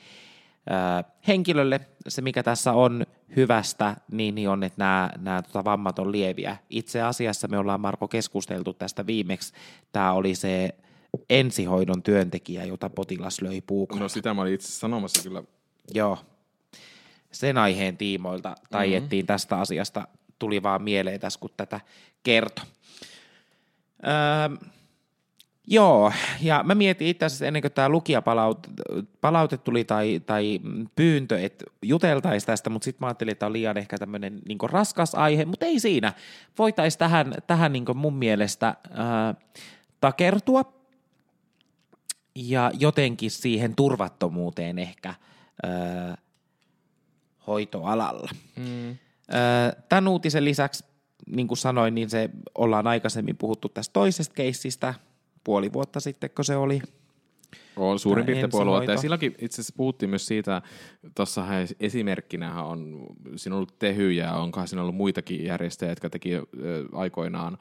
henkilölle. 1.29 1.81
Se, 2.09 2.23
mikä 2.23 2.43
tässä 2.43 2.73
on 2.73 3.07
hyvästä, 3.37 3.97
niin 4.13 4.35
niin 4.35 4.49
on, 4.49 4.63
että 4.63 4.85
nämä, 4.85 5.11
nämä 5.19 5.43
tota, 5.43 5.65
vammat 5.65 5.99
on 5.99 6.13
lieviä. 6.13 6.57
Itse 6.71 7.03
asiassa 7.03 7.49
me 7.49 7.59
ollaan, 7.59 7.81
Marko, 7.81 8.09
keskusteltu 8.09 8.73
tästä 8.73 9.07
viimeksi. 9.07 9.53
Tämä 9.93 10.13
oli 10.13 10.35
se 10.35 10.75
ensihoidon 11.31 12.03
työntekijä, 12.03 12.65
jota 12.65 12.91
potilas 12.91 13.43
löi 13.43 13.61
puukolla. 13.61 14.03
No 14.03 14.09
sitä 14.09 14.35
mä 14.35 14.43
olin 14.43 14.55
itse 14.55 14.73
sanomassa 14.73 15.23
kyllä. 15.23 15.43
Joo. 15.95 16.19
Sen 17.33 17.59
aiheen 17.59 17.97
tiimoilta 17.97 18.55
taiettiin 18.71 19.21
mm-hmm. 19.23 19.27
tästä 19.27 19.57
asiasta. 19.57 20.09
Tuli 20.39 20.63
vaan 20.63 20.83
mieleen 20.83 21.21
tässä, 21.21 21.41
kun 21.41 21.51
tätä 21.57 21.81
kertoi. 22.23 22.65
Öö, 24.07 24.69
Joo, 25.67 26.13
ja 26.41 26.63
mä 26.63 26.75
mietin 26.75 27.09
itse 27.09 27.25
asiassa 27.25 27.47
ennen 27.47 27.63
kuin 27.63 27.73
tämä 27.73 27.89
lukijapalaute 27.89 28.69
palaute 29.21 29.59
tuli 29.59 29.85
tai, 29.85 30.21
tai 30.27 30.61
pyyntö, 30.97 31.41
että 31.41 31.65
juteltaisiin 31.83 32.47
tästä, 32.47 32.71
mutta 32.71 32.85
sitten 32.85 33.01
mä 33.01 33.07
ajattelin, 33.07 33.33
että 33.33 33.47
on 33.47 33.53
liian 33.53 33.77
ehkä 33.77 33.99
tämmöinen 33.99 34.41
niin 34.49 34.59
raskas 34.71 35.15
aihe, 35.15 35.45
mutta 35.45 35.67
ei 35.67 35.81
siinä. 35.81 36.13
Voitaisiin 36.59 36.99
tähän, 36.99 37.35
tähän 37.47 37.73
niin 37.73 37.85
mun 37.95 38.15
mielestä 38.15 38.75
ää, 38.91 39.35
takertua 40.01 40.73
ja 42.35 42.71
jotenkin 42.79 43.31
siihen 43.31 43.77
turvattomuuteen 43.77 44.79
ehkä 44.79 45.15
ää, 45.63 46.17
hoitoalalla. 47.47 48.31
Mm. 48.57 48.97
Tämän 49.89 50.09
uutisen 50.09 50.45
lisäksi, 50.45 50.85
niin 51.27 51.49
kuin 51.49 51.59
sanoin, 51.59 51.95
niin 51.95 52.11
se 52.11 52.31
ollaan 52.55 52.87
aikaisemmin 52.87 53.37
puhuttu 53.37 53.69
tästä 53.69 53.93
toisesta 53.93 54.35
keissistä, 54.35 54.95
puoli 55.45 55.73
vuotta 55.73 56.01
sitten, 56.01 56.31
kun 56.31 56.45
se 56.45 56.57
oli. 56.57 56.81
On 57.77 57.99
suurin 57.99 58.27
piirtein 58.27 58.51
puoli 58.51 58.71
vuotta. 58.71 58.93
Ja 58.93 58.99
silloinkin 58.99 59.35
itse 59.39 59.55
asiassa 59.55 59.75
puhuttiin 59.77 60.11
myös 60.11 60.27
siitä, 60.27 60.63
tuossa 61.15 61.47
esimerkkinä 61.81 62.63
on, 62.63 63.07
siinä 63.37 63.55
on 63.55 63.57
ollut 63.57 63.79
Tehy 63.79 64.13
ja 64.13 64.35
onkohan 64.35 64.69
siinä 64.69 64.83
ollut 64.83 64.97
muitakin 64.97 65.45
järjestöjä, 65.45 65.93
jotka 65.93 66.11
teki 66.11 66.31
aikoinaan 66.93 67.59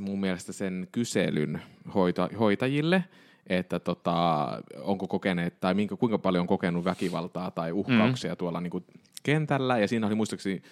mun 0.00 0.20
mielestä 0.20 0.52
sen 0.52 0.88
kyselyn 0.92 1.62
hoita, 1.94 2.28
hoitajille, 2.38 3.04
että 3.46 3.78
tota, 3.78 4.46
onko 4.80 5.08
kokeneet 5.08 5.60
tai 5.60 5.74
minkä, 5.74 5.96
kuinka 5.96 6.18
paljon 6.18 6.40
on 6.40 6.46
kokenut 6.46 6.84
väkivaltaa 6.84 7.50
tai 7.50 7.72
uhkauksia 7.72 8.32
mm. 8.32 8.36
tuolla 8.36 8.60
niin 8.60 8.70
kuin 8.70 8.84
kentällä. 9.22 9.78
Ja 9.78 9.88
siinä 9.88 10.06
oli 10.06 10.14
muistaakseni 10.14 10.62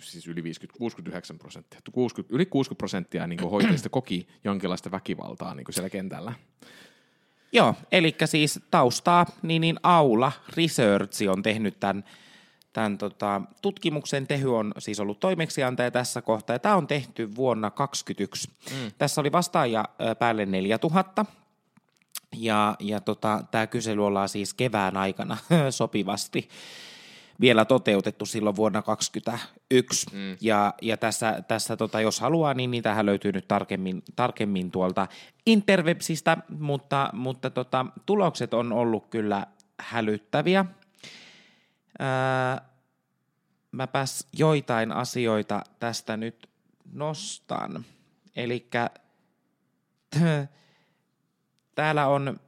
siis 0.00 0.26
yli 0.26 0.42
50, 0.42 0.78
69 0.78 1.38
prosenttia, 1.38 1.80
60, 1.92 2.34
yli 2.34 2.46
60 2.46 2.78
prosenttia 2.78 3.26
niin 3.26 3.38
kuin 3.38 3.50
hoitajista 3.50 3.88
koki 3.88 4.28
jonkinlaista 4.44 4.90
väkivaltaa 4.90 5.54
niin 5.54 5.64
kuin 5.64 5.74
siellä 5.74 5.90
kentällä. 5.90 6.32
Joo, 7.52 7.74
eli 7.92 8.16
siis 8.24 8.60
taustaa, 8.70 9.26
niin, 9.42 9.60
niin 9.60 9.76
Aula 9.82 10.32
Research 10.56 11.28
on 11.28 11.42
tehnyt 11.42 11.80
tämän, 11.80 12.04
tämän 12.72 12.98
tota, 12.98 13.42
tutkimuksen. 13.62 14.26
Tehy 14.26 14.56
on 14.56 14.72
siis 14.78 15.00
ollut 15.00 15.20
toimeksiantaja 15.20 15.90
tässä 15.90 16.22
kohtaa, 16.22 16.54
ja 16.54 16.58
tämä 16.58 16.76
on 16.76 16.86
tehty 16.86 17.36
vuonna 17.36 17.70
2021. 17.70 18.50
Mm. 18.70 18.92
Tässä 18.98 19.20
oli 19.20 19.32
vastaajia 19.32 19.84
päälle 20.18 20.46
4000, 20.46 21.26
ja, 22.36 22.76
ja 22.80 23.00
tota, 23.00 23.44
tämä 23.50 23.66
kysely 23.66 24.06
ollaan 24.06 24.28
siis 24.28 24.54
kevään 24.54 24.96
aikana 24.96 25.36
sopivasti 25.70 26.48
vielä 27.40 27.64
toteutettu 27.64 28.26
silloin 28.26 28.56
vuonna 28.56 28.82
2021. 28.82 30.06
Mm. 30.12 30.36
Ja, 30.40 30.74
ja 30.82 30.96
tässä, 30.96 31.42
tässä 31.48 31.76
tota, 31.76 32.00
jos 32.00 32.20
haluaa, 32.20 32.54
niin 32.54 32.70
niitähän 32.70 33.06
löytyy 33.06 33.32
nyt 33.32 33.48
tarkemmin, 33.48 34.02
tarkemmin 34.16 34.70
tuolta 34.70 35.06
Interwebsistä, 35.46 36.36
mutta, 36.58 37.10
mutta 37.12 37.50
tota, 37.50 37.86
tulokset 38.06 38.54
on 38.54 38.72
ollut 38.72 39.06
kyllä 39.06 39.46
hälyttäviä. 39.80 40.64
Ää, 41.98 42.68
mäpäs 43.72 44.26
joitain 44.38 44.92
asioita 44.92 45.62
tästä 45.80 46.16
nyt 46.16 46.48
nostan. 46.92 47.84
Eli 48.36 48.68
täällä 51.74 52.06
on 52.06 52.40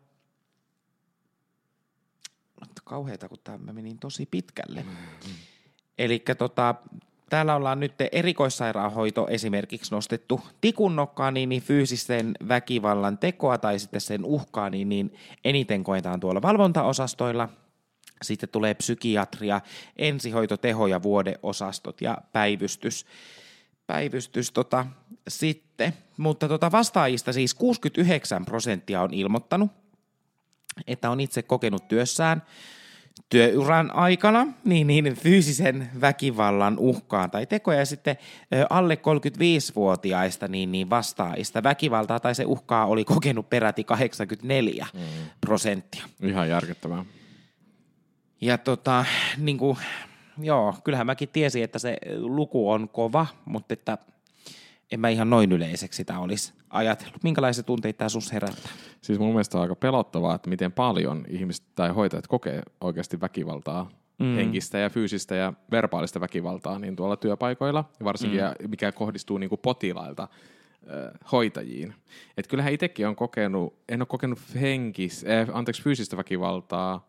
kauheita, 2.90 3.28
kun 3.28 3.38
tämä 3.44 3.72
meni 3.72 3.82
niin 3.82 3.98
tosi 3.98 4.26
pitkälle. 4.30 4.82
Mm-hmm. 4.82 5.34
Eli 5.98 6.22
tota, 6.38 6.74
täällä 7.30 7.54
ollaan 7.56 7.80
nyt 7.80 7.94
erikoissairaanhoito 8.12 9.26
esimerkiksi 9.28 9.90
nostettu 9.94 10.40
tikunnokkaan, 10.60 11.34
niin, 11.34 11.48
niin 11.48 11.62
fyysisen 11.62 12.32
väkivallan 12.48 13.18
tekoa 13.18 13.58
tai 13.58 13.78
sitten 13.78 14.00
sen 14.00 14.24
uhkaa, 14.24 14.70
niin, 14.70 14.88
niin 14.88 15.14
eniten 15.44 15.84
koetaan 15.84 16.20
tuolla 16.20 16.42
valvontaosastoilla. 16.42 17.48
Sitten 18.22 18.48
tulee 18.48 18.74
psykiatria, 18.74 19.60
ensihoito, 19.96 20.56
teho- 20.56 20.86
ja 20.86 21.02
vuodeosastot 21.02 22.00
ja 22.00 22.18
päivystys. 22.32 23.06
Päivystys 23.86 24.50
tota, 24.50 24.86
sitten, 25.28 25.92
mutta 26.16 26.48
tota 26.48 26.72
vastaajista 26.72 27.32
siis 27.32 27.54
69 27.54 28.44
prosenttia 28.44 29.02
on 29.02 29.14
ilmoittanut, 29.14 29.70
että 30.86 31.10
on 31.10 31.20
itse 31.20 31.42
kokenut 31.42 31.88
työssään 31.88 32.42
työuran 33.30 33.94
aikana 33.94 34.46
niin, 34.64 34.86
niin 34.86 35.14
fyysisen 35.14 35.90
väkivallan 36.00 36.78
uhkaa 36.78 37.28
tai 37.28 37.46
tekoja 37.46 37.78
ja 37.78 37.86
sitten 37.86 38.16
alle 38.70 38.94
35-vuotiaista 38.94 40.48
niin, 40.48 40.72
niin 40.72 40.90
vastaajista 40.90 41.62
väkivaltaa 41.62 42.20
tai 42.20 42.34
se 42.34 42.44
uhkaa 42.44 42.86
oli 42.86 43.04
kokenut 43.04 43.50
peräti 43.50 43.84
84 43.84 44.86
mm. 44.94 45.00
prosenttia. 45.40 46.04
Ihan 46.22 46.48
järkyttävää. 46.48 47.04
Ja 48.40 48.58
tota, 48.58 49.04
niin 49.36 49.58
kuin, 49.58 49.78
joo, 50.38 50.74
kyllähän 50.84 51.06
mäkin 51.06 51.28
tiesin, 51.28 51.64
että 51.64 51.78
se 51.78 51.96
luku 52.16 52.70
on 52.70 52.88
kova, 52.88 53.26
mutta 53.44 53.72
että 53.72 53.98
en 54.90 55.00
mä 55.00 55.08
ihan 55.08 55.30
noin 55.30 55.52
yleiseksi 55.52 55.96
sitä 55.96 56.18
olisi 56.18 56.52
ajatellut. 56.70 57.22
Minkälaisia 57.22 57.64
tunteita 57.64 57.98
tämä 57.98 58.08
sus 58.08 58.32
herättää? 58.32 58.72
Siis 59.02 59.18
mun 59.18 59.28
mielestä 59.28 59.58
on 59.58 59.62
aika 59.62 59.76
pelottavaa, 59.76 60.34
että 60.34 60.50
miten 60.50 60.72
paljon 60.72 61.24
ihmiset 61.28 61.66
tai 61.74 61.88
hoitajat 61.88 62.26
kokee 62.26 62.62
oikeasti 62.80 63.20
väkivaltaa, 63.20 63.90
mm. 64.18 64.34
henkistä 64.34 64.78
ja 64.78 64.90
fyysistä 64.90 65.34
ja 65.34 65.52
verbaalista 65.70 66.20
väkivaltaa 66.20 66.78
niin 66.78 66.96
tuolla 66.96 67.16
työpaikoilla, 67.16 67.84
varsinkin 68.04 68.40
mm. 68.40 68.70
mikä 68.70 68.92
kohdistuu 68.92 69.38
niin 69.38 69.48
kuin 69.48 69.60
potilailta 69.62 70.28
hoitajiin. 71.32 71.94
Et 72.36 72.46
kyllähän 72.46 72.72
itsekin 72.72 73.08
on 73.08 73.16
kokenut, 73.16 73.74
en 73.88 74.00
ole 74.00 74.06
kokenut 74.06 74.38
henkis, 74.60 75.24
eh, 75.24 75.48
anteeksi, 75.52 75.82
fyysistä 75.82 76.16
väkivaltaa, 76.16 77.08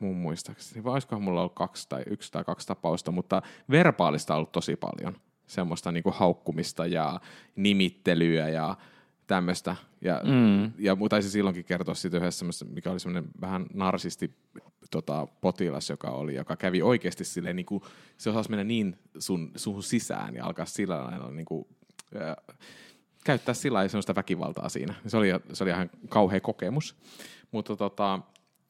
mun 0.00 0.16
muistaakseni, 0.16 0.84
vai 0.84 0.92
olisikohan 0.92 1.22
mulla 1.22 1.40
ollut 1.40 1.54
kaksi 1.54 1.88
tai 1.88 2.02
yksi 2.10 2.32
tai 2.32 2.44
kaksi 2.44 2.66
tapausta, 2.66 3.10
mutta 3.10 3.42
verbaalista 3.70 4.34
on 4.34 4.36
ollut 4.36 4.52
tosi 4.52 4.76
paljon 4.76 5.16
semmoista 5.46 5.92
niinku 5.92 6.10
haukkumista 6.10 6.86
ja 6.86 7.20
nimittelyä 7.56 8.48
ja 8.48 8.76
tämmöistä. 9.26 9.76
Ja, 10.00 10.20
mm. 10.24 10.72
ja 10.78 10.96
taisi 11.10 11.30
silloinkin 11.30 11.64
kertoa 11.64 11.94
siitä 11.94 12.16
yhdessä, 12.16 12.44
mikä 12.64 12.90
oli 12.90 13.00
semmoinen 13.00 13.30
vähän 13.40 13.66
narsisti 13.74 14.30
tota, 14.90 15.26
potilas, 15.40 15.90
joka 15.90 16.10
oli, 16.10 16.34
joka 16.34 16.56
kävi 16.56 16.82
oikeasti 16.82 17.24
silleen, 17.24 17.56
niin 17.56 17.66
kuin, 17.66 17.82
se 18.16 18.30
osasi 18.30 18.50
mennä 18.50 18.64
niin 18.64 18.98
sun, 19.18 19.50
suhun 19.56 19.82
sisään 19.82 20.34
ja 20.34 20.44
alkaa 20.46 20.66
sillä 20.66 21.04
lailla 21.04 21.30
niin 21.30 21.46
kuin, 21.46 21.66
ää, 22.20 22.36
käyttää 23.24 23.54
sillä 23.54 23.76
lailla 23.76 23.88
semmoista 23.88 24.14
väkivaltaa 24.14 24.68
siinä. 24.68 24.94
Se 25.06 25.16
oli, 25.16 25.28
se 25.52 25.64
oli 25.64 25.70
ihan 25.70 25.90
kauhea 26.08 26.40
kokemus. 26.40 26.96
Mutta 27.50 27.76
tota, 27.76 28.20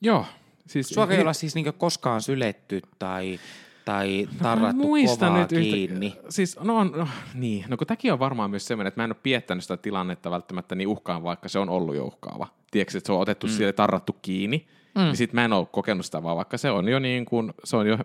joo. 0.00 0.26
Siis, 0.66 0.88
Sua 0.88 1.06
ei 1.10 1.20
olla 1.20 1.32
siis 1.32 1.54
niinku 1.54 1.72
koskaan 1.72 2.22
syletty 2.22 2.80
tai 2.98 3.40
tai 3.84 4.28
tarrattu 4.42 4.82
no, 4.82 5.16
kovaa 5.18 5.38
nyt 5.38 5.48
kiinni. 5.48 6.06
Yhtä, 6.06 6.22
siis, 6.28 6.58
no, 6.60 6.76
on, 6.76 6.92
no, 6.96 7.08
niin. 7.34 7.64
No 7.68 7.76
kun 7.76 7.86
tämäkin 7.86 8.12
on 8.12 8.18
varmaan 8.18 8.50
myös 8.50 8.66
semmoinen, 8.66 8.88
että 8.88 9.00
mä 9.00 9.04
en 9.04 9.10
ole 9.10 9.16
piettänyt 9.22 9.64
sitä 9.64 9.76
tilannetta 9.76 10.30
välttämättä 10.30 10.74
niin 10.74 10.88
uhkaan, 10.88 11.22
vaikka 11.22 11.48
se 11.48 11.58
on 11.58 11.68
ollut 11.68 11.96
jo 11.96 12.04
uhkaava. 12.04 12.46
Tiedätkö, 12.70 12.98
että 12.98 13.06
se 13.06 13.12
on 13.12 13.20
otettu 13.20 13.46
mm. 13.46 13.52
siellä 13.52 13.72
tarrattu 13.72 14.16
kiinni, 14.22 14.66
mm. 14.94 15.02
niin 15.02 15.16
sit 15.16 15.32
mä 15.32 15.44
en 15.44 15.52
ole 15.52 15.66
kokenut 15.66 16.06
sitä 16.06 16.22
vaan, 16.22 16.36
vaikka 16.36 16.58
se 16.58 16.70
on 16.70 16.88
jo 16.88 16.98
niin 16.98 17.24
kuin, 17.24 17.52
se 17.64 17.76
on 17.76 17.86
jo 17.86 17.98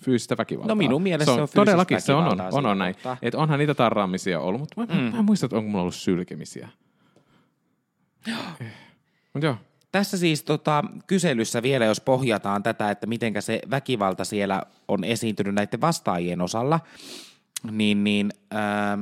fyysistä 0.00 0.36
väkivaltaa. 0.36 0.74
No 0.74 0.78
minun 0.78 1.02
mielestä 1.02 1.34
se 1.34 1.40
on, 1.40 1.48
se 1.48 1.60
on 1.60 1.66
Todellakin 1.66 2.00
se 2.00 2.14
on, 2.14 2.26
on, 2.26 2.40
on, 2.52 2.66
on 2.66 2.78
näin. 2.78 2.94
Että 3.22 3.38
onhan 3.38 3.58
niitä 3.58 3.74
tarraamisia 3.74 4.40
ollut, 4.40 4.60
mutta 4.60 4.80
mä, 4.80 4.86
mm. 4.86 5.12
mä, 5.12 5.18
en 5.18 5.24
muista, 5.24 5.46
että 5.46 5.56
onko 5.56 5.68
mulla 5.70 5.82
ollut 5.82 5.94
sylkemisiä. 5.94 6.68
Mutta 9.32 9.46
joo, 9.46 9.56
tässä 9.92 10.18
siis 10.18 10.42
tota, 10.44 10.84
kyselyssä 11.06 11.62
vielä, 11.62 11.84
jos 11.84 12.00
pohjataan 12.00 12.62
tätä, 12.62 12.90
että 12.90 13.06
miten 13.06 13.42
se 13.42 13.60
väkivalta 13.70 14.24
siellä 14.24 14.62
on 14.88 15.04
esiintynyt 15.04 15.54
näiden 15.54 15.80
vastaajien 15.80 16.40
osalla, 16.40 16.80
niin, 17.70 18.04
niin 18.04 18.30
ää, 18.50 18.98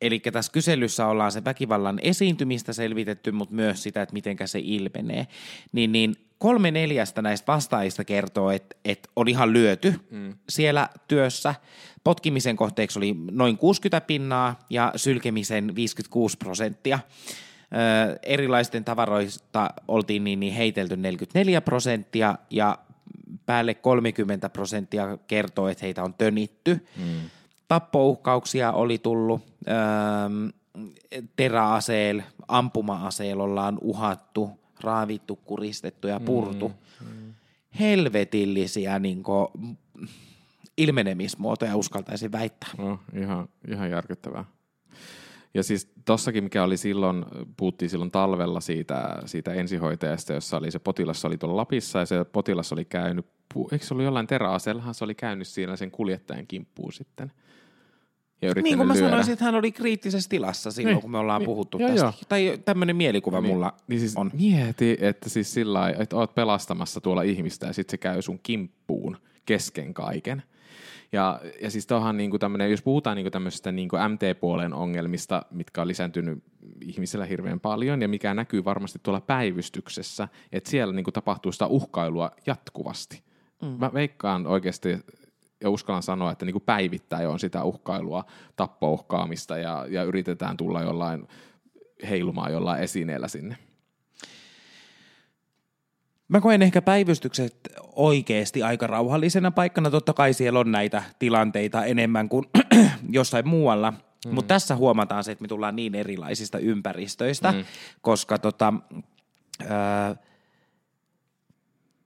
Eli 0.00 0.20
tässä 0.20 0.52
kyselyssä 0.52 1.06
ollaan 1.06 1.32
se 1.32 1.44
väkivallan 1.44 1.98
esiintymistä 2.02 2.72
selvitetty, 2.72 3.32
mutta 3.32 3.54
myös 3.54 3.82
sitä, 3.82 4.02
että 4.02 4.12
miten 4.12 4.36
se 4.44 4.58
ilmenee. 4.62 5.26
Niin, 5.72 5.92
niin 5.92 6.16
kolme 6.38 6.70
neljästä 6.70 7.22
näistä 7.22 7.52
vastaajista 7.52 8.04
kertoo, 8.04 8.50
että, 8.50 8.76
että 8.84 9.08
on 9.16 9.28
ihan 9.28 9.52
lyöty 9.52 9.94
mm. 10.10 10.34
siellä 10.48 10.88
työssä. 11.08 11.54
Potkimisen 12.04 12.56
kohteeksi 12.56 12.98
oli 12.98 13.16
noin 13.30 13.58
60 13.58 14.06
pinnaa 14.06 14.58
ja 14.70 14.92
sylkemisen 14.96 15.74
56 15.74 16.36
prosenttia 16.36 16.98
erilaisten 18.22 18.84
tavaroista 18.84 19.70
oltiin 19.88 20.24
niin, 20.24 20.40
niin 20.40 20.54
heitelty 20.54 20.96
44 20.96 21.60
prosenttia 21.60 22.38
ja 22.50 22.78
päälle 23.46 23.74
30 23.74 24.48
prosenttia 24.48 25.18
kertoo, 25.26 25.68
että 25.68 25.84
heitä 25.84 26.02
on 26.02 26.14
tönitty. 26.14 26.86
Mm. 26.96 27.20
Tappouhkauksia 27.68 28.72
oli 28.72 28.98
tullut, 28.98 29.42
ähm, 29.68 30.48
teräaseel, 31.36 32.22
ampuma-aseel 32.48 33.40
ollaan 33.40 33.78
uhattu, 33.80 34.50
raavittu, 34.80 35.36
kuristettu 35.36 36.08
ja 36.08 36.20
purtu. 36.20 36.68
Mm. 36.68 37.06
Mm. 37.06 37.34
Helvetillisiä 37.80 38.98
niin 38.98 39.22
kuin, 39.22 39.48
ilmenemismuotoja 40.76 41.76
uskaltaisin 41.76 42.32
väittää. 42.32 42.70
No, 42.78 43.00
ihan, 43.20 43.48
ihan 43.68 43.90
järkyttävää. 43.90 44.44
Ja 45.54 45.62
siis 45.62 45.92
tossakin, 46.04 46.44
mikä 46.44 46.64
oli 46.64 46.76
silloin, 46.76 47.24
puhuttiin 47.56 47.90
silloin 47.90 48.10
talvella 48.10 48.60
siitä, 48.60 49.22
siitä 49.26 49.52
ensihoitajasta, 49.54 50.32
jossa 50.32 50.56
oli 50.56 50.70
se 50.70 50.78
potilas 50.78 51.24
oli 51.24 51.38
tuolla 51.38 51.56
Lapissa 51.56 51.98
ja 51.98 52.06
se 52.06 52.24
potilas 52.24 52.72
oli 52.72 52.84
käynyt, 52.84 53.26
eikö 53.72 53.84
se 53.84 53.94
ollut 53.94 54.04
jollain 54.04 54.26
teräaseellahan 54.26 54.94
se 54.94 55.04
oli 55.04 55.14
käynyt 55.14 55.48
siinä 55.48 55.76
sen 55.76 55.90
kuljettajan 55.90 56.46
kimppuun 56.46 56.92
sitten. 56.92 57.32
Ja 58.42 58.52
Niin 58.62 58.76
kuin 58.76 58.88
mä 58.88 58.94
lyödä. 58.94 59.08
sanoisin, 59.08 59.32
että 59.32 59.44
hän 59.44 59.54
oli 59.54 59.72
kriittisessä 59.72 60.28
tilassa 60.30 60.70
silloin, 60.70 60.94
Niin. 60.94 61.02
kun 61.02 61.10
me 61.10 61.18
ollaan 61.18 61.40
Niin. 61.40 61.46
puhuttu 61.46 61.78
Joo, 61.78 61.88
tästä. 61.88 62.04
joo. 62.06 62.12
Tai 62.28 62.58
tämmöinen 62.64 62.96
mielikuva 62.96 63.40
niin, 63.40 63.52
mulla 63.52 63.72
niin 63.88 64.00
siis 64.00 64.16
on. 64.16 64.30
Mieti, 64.34 64.96
että 65.00 65.28
siis 65.28 65.54
sillä 65.54 65.90
että 65.98 66.16
oot 66.16 66.34
pelastamassa 66.34 67.00
tuolla 67.00 67.22
ihmistä 67.22 67.66
ja 67.66 67.72
sitten 67.72 67.90
se 67.92 67.96
käy 67.98 68.22
sun 68.22 68.40
kimppuun 68.42 69.16
kesken 69.46 69.94
kaiken. 69.94 70.42
Ja, 71.14 71.40
ja 71.62 71.70
siis 71.70 71.86
tohan 71.86 72.16
niinku 72.16 72.38
tämmönen, 72.38 72.70
jos 72.70 72.82
puhutaan 72.82 73.16
niinku 73.16 73.30
tämmöisistä 73.30 73.72
niinku 73.72 73.96
MT-puolen 73.96 74.74
ongelmista, 74.74 75.42
mitkä 75.50 75.82
on 75.82 75.88
lisääntynyt 75.88 76.44
ihmisillä 76.80 77.24
hirveän 77.24 77.60
paljon 77.60 78.02
ja 78.02 78.08
mikä 78.08 78.34
näkyy 78.34 78.64
varmasti 78.64 78.98
tuolla 79.02 79.20
päivystyksessä, 79.20 80.28
että 80.52 80.70
siellä 80.70 80.94
niinku 80.94 81.12
tapahtuu 81.12 81.52
sitä 81.52 81.66
uhkailua 81.66 82.30
jatkuvasti. 82.46 83.22
Mm. 83.62 83.68
Mä 83.68 83.90
veikkaan 83.94 84.46
oikeasti 84.46 84.98
ja 85.60 85.70
uskallan 85.70 86.02
sanoa, 86.02 86.32
että 86.32 86.44
niinku 86.44 86.60
päivittäin 86.60 87.28
on 87.28 87.40
sitä 87.40 87.64
uhkailua, 87.64 88.24
tappouhkaamista 88.56 89.58
ja, 89.58 89.86
ja 89.88 90.02
yritetään 90.02 90.56
tulla 90.56 90.82
jollain 90.82 91.28
heilumaan 92.08 92.52
jollain 92.52 92.82
esineellä 92.82 93.28
sinne. 93.28 93.56
Mä 96.34 96.40
koen 96.40 96.62
ehkä 96.62 96.82
päivystykset 96.82 97.56
oikeasti 97.92 98.62
aika 98.62 98.86
rauhallisena 98.86 99.50
paikkana. 99.50 99.90
Totta 99.90 100.12
kai 100.12 100.32
siellä 100.32 100.60
on 100.60 100.72
näitä 100.72 101.02
tilanteita 101.18 101.84
enemmän 101.84 102.28
kuin 102.28 102.44
jossain 103.08 103.48
muualla. 103.48 103.90
Mm. 103.90 104.34
Mutta 104.34 104.54
tässä 104.54 104.76
huomataan 104.76 105.24
se, 105.24 105.32
että 105.32 105.42
me 105.42 105.48
tullaan 105.48 105.76
niin 105.76 105.94
erilaisista 105.94 106.58
ympäristöistä, 106.58 107.52
mm. 107.52 107.64
koska 108.02 108.38
tota, 108.38 108.74
öö, 109.62 109.68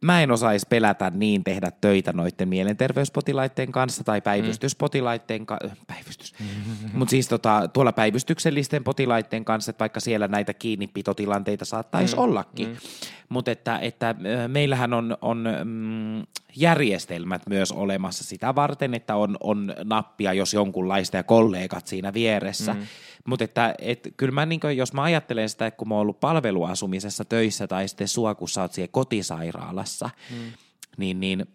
mä 0.01 0.23
en 0.23 0.31
osaisi 0.31 0.67
pelätä 0.71 1.13
niin 1.15 1.45
tehdä 1.45 1.71
töitä 1.71 2.13
noiden 2.13 2.49
mielenterveyspotilaiden 2.49 3.73
kanssa 3.73 4.05
tai 4.05 4.21
päivystyspotilaiden 4.21 5.47
kanssa, 5.47 5.77
päivystys, 5.87 6.35
mutta 6.93 7.11
siis 7.11 7.29
tota, 7.29 7.69
tuolla 7.73 7.93
päivystyksellisten 7.93 8.85
potilaiden 8.85 9.45
kanssa, 9.45 9.71
että 9.71 9.83
vaikka 9.83 10.01
siellä 10.01 10.29
näitä 10.29 10.55
kiinnipitotilanteita 10.55 11.65
saattaisi 11.65 12.17
mm. 12.17 12.23
ollakin, 12.23 12.69
mm. 12.69 12.77
mutta 13.29 13.51
että, 13.51 13.79
että 13.79 14.15
ö, 14.45 14.49
meillähän 14.49 14.93
on, 14.93 15.17
on 15.23 15.49
mm, 15.65 16.27
järjestelmät 16.57 17.43
myös 17.49 17.73
olemassa 17.73 18.25
sitä 18.25 18.55
varten, 18.55 18.95
että 18.95 19.17
on, 19.17 19.37
on 19.41 19.75
nappia, 19.85 20.33
jos 20.33 20.55
jonkunlaista 20.55 21.17
ja 21.17 21.23
kollegat 21.23 21.87
siinä 21.87 22.15
vieressä, 22.15 22.75
mm. 22.75 22.87
mutta 23.27 23.45
että 23.45 23.75
et, 23.79 24.09
kyllä 24.17 24.33
mä 24.33 24.47
niin 24.47 24.61
jos 24.77 24.93
mä 24.93 25.03
ajattelen 25.03 25.49
sitä, 25.49 25.67
että 25.67 25.79
kun 25.79 25.89
mä 25.89 25.95
oon 25.95 26.03
ollut 26.03 26.21
palveluasumisessa 26.21 27.25
töissä 27.25 27.67
tai 27.67 27.89
sitten 27.89 28.09
sua, 28.09 28.35
kun 28.35 28.49
sä 28.49 28.63
oot 28.63 28.73
siellä 28.73 28.91
kotisairaalassa, 28.93 30.11
mm. 30.31 30.37
niin, 30.97 31.21
niin 31.21 31.47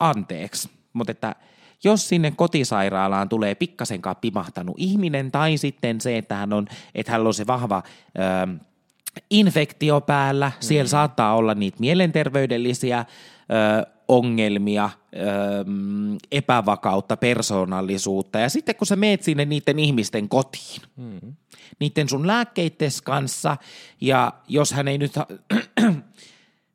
anteeksi, 0.00 0.70
mutta 0.92 1.10
että 1.10 1.36
jos 1.84 2.08
sinne 2.08 2.30
kotisairaalaan 2.30 3.28
tulee 3.28 3.54
pikkasenkaan 3.54 4.16
pimahtanut 4.16 4.74
ihminen 4.78 5.30
tai 5.30 5.56
sitten 5.56 6.00
se, 6.00 6.18
että 6.18 6.34
hän 6.34 6.52
on, 6.52 6.66
että 6.94 7.12
hänellä 7.12 7.28
on 7.28 7.34
se 7.34 7.46
vahva 7.46 7.82
ö, 7.86 8.64
infektio 9.30 10.00
päällä, 10.00 10.48
mm. 10.48 10.52
siellä 10.60 10.88
saattaa 10.88 11.36
olla 11.36 11.54
niitä 11.54 11.76
mielenterveydellisiä 11.80 13.04
ongelmia, 14.08 14.90
epävakautta, 16.32 17.16
persoonallisuutta 17.16 18.38
ja 18.38 18.48
sitten 18.48 18.76
kun 18.76 18.86
sä 18.86 18.96
meet 18.96 19.22
sinne 19.22 19.44
niiden 19.44 19.78
ihmisten 19.78 20.28
kotiin, 20.28 20.82
mm. 20.96 21.34
niiden 21.80 22.08
sun 22.08 22.26
lääkkeittes 22.26 23.02
kanssa 23.02 23.56
ja 24.00 24.32
jos 24.48 24.72
hän 24.72 24.88
ei 24.88 24.98
nyt 24.98 25.16
ha- 25.16 25.26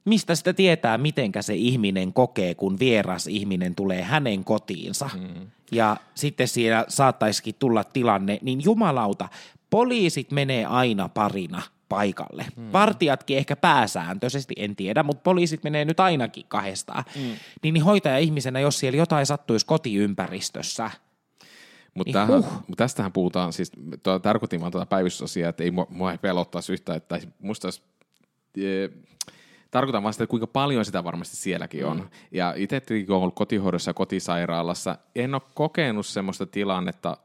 mistä 0.06 0.36
sitä 0.36 0.54
tietää, 0.54 0.98
mitenkä 0.98 1.42
se 1.42 1.56
ihminen 1.56 2.14
kokee, 2.14 2.56
kun 2.56 2.80
vieras 2.80 3.28
ihminen 3.28 3.76
tulee 3.76 4.02
hänen 4.02 4.44
kotiinsa. 4.44 5.10
Mm. 5.14 5.48
Ja 5.72 5.98
sitten 6.16 6.48
siellä 6.48 6.86
saattaisikin 6.88 7.56
tulla 7.60 7.84
tilanne, 7.84 8.40
niin 8.42 8.64
jumalauta, 8.64 9.30
poliisit 9.70 10.32
menee 10.32 10.66
aina 10.66 11.10
parina 11.10 11.62
paikalle. 11.90 12.46
Mm. 12.56 12.72
Vartijatkin 12.74 13.38
ehkä 13.38 13.56
pääsääntöisesti, 13.56 14.54
en 14.58 14.76
tiedä, 14.76 15.04
mutta 15.04 15.22
poliisit 15.22 15.64
menee 15.64 15.86
nyt 15.86 16.00
ainakin 16.00 16.46
kahdestaan. 16.48 17.04
Mm. 17.16 17.22
Niin, 17.64 17.74
niin 17.74 17.84
hoitaja-ihmisenä, 17.84 18.60
jos 18.60 18.80
siellä 18.80 18.98
jotain 18.98 19.26
sattuisi 19.26 19.66
kotiympäristössä, 19.66 20.92
Mutta 21.94 22.26
Niin, 22.26 22.40
uh. 22.40 22.46
mut 22.68 22.78
tästähän 22.78 23.12
puhutaan, 23.12 23.54
siis 23.54 23.72
tuo, 24.04 24.20
tarkoitin 24.20 24.62
vaan 24.62 24.72
tuota 24.72 24.86
päivystysasiaa, 24.86 25.50
että 25.50 25.64
ei 25.64 25.72
mua, 25.72 25.88
mua 25.90 26.12
ei 26.12 26.18
pelottaisi 26.18 26.74
yhtään, 26.74 26.98
että 26.98 27.20
musta 27.40 27.68
olisi, 27.68 27.82
e, 28.58 28.90
tarkoitan 29.72 30.04
vaan 30.04 30.14
sitä, 30.14 30.24
että 30.24 30.32
kuinka 30.32 30.48
paljon 30.48 30.86
sitä 30.86 31.04
varmasti 31.04 31.36
sielläkin 31.36 31.86
on. 31.86 31.98
Mm. 31.98 32.10
Ja 32.32 32.54
itse 32.58 32.82
kun 32.82 32.96
olen 33.10 33.22
ollut 33.22 33.36
kotihoidossa 33.36 33.90
ja 33.90 33.94
kotisairaalassa, 33.94 34.98
en 35.16 35.34
ole 35.34 35.42
kokenut 35.54 36.06
semmoista 36.06 36.46
tilannetta, 36.46 37.18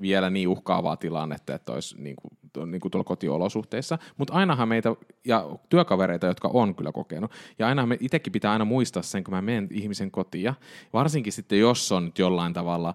vielä 0.00 0.30
niin 0.30 0.48
uhkaavaa 0.48 0.96
tilannetta, 0.96 1.54
että 1.54 1.72
olisi 1.72 2.02
niin 2.02 2.16
kuin, 2.16 2.70
niin 2.70 2.80
kuin 2.80 2.92
tuolla 2.92 3.04
kotiolosuhteissa, 3.04 3.98
mutta 4.16 4.34
ainahan 4.34 4.68
meitä, 4.68 4.96
ja 5.24 5.50
työkavereita, 5.68 6.26
jotka 6.26 6.50
on 6.52 6.74
kyllä 6.74 6.92
kokenut, 6.92 7.30
ja 7.58 7.66
aina 7.66 7.86
me 7.86 7.96
itsekin 8.00 8.32
pitää 8.32 8.52
aina 8.52 8.64
muistaa 8.64 9.02
sen, 9.02 9.24
kun 9.24 9.34
mä 9.34 9.42
menen 9.42 9.68
ihmisen 9.70 10.10
kotiin, 10.10 10.52
varsinkin 10.92 11.32
sitten, 11.32 11.58
jos 11.58 11.92
on 11.92 12.04
nyt 12.04 12.18
jollain 12.18 12.52
tavalla, 12.52 12.94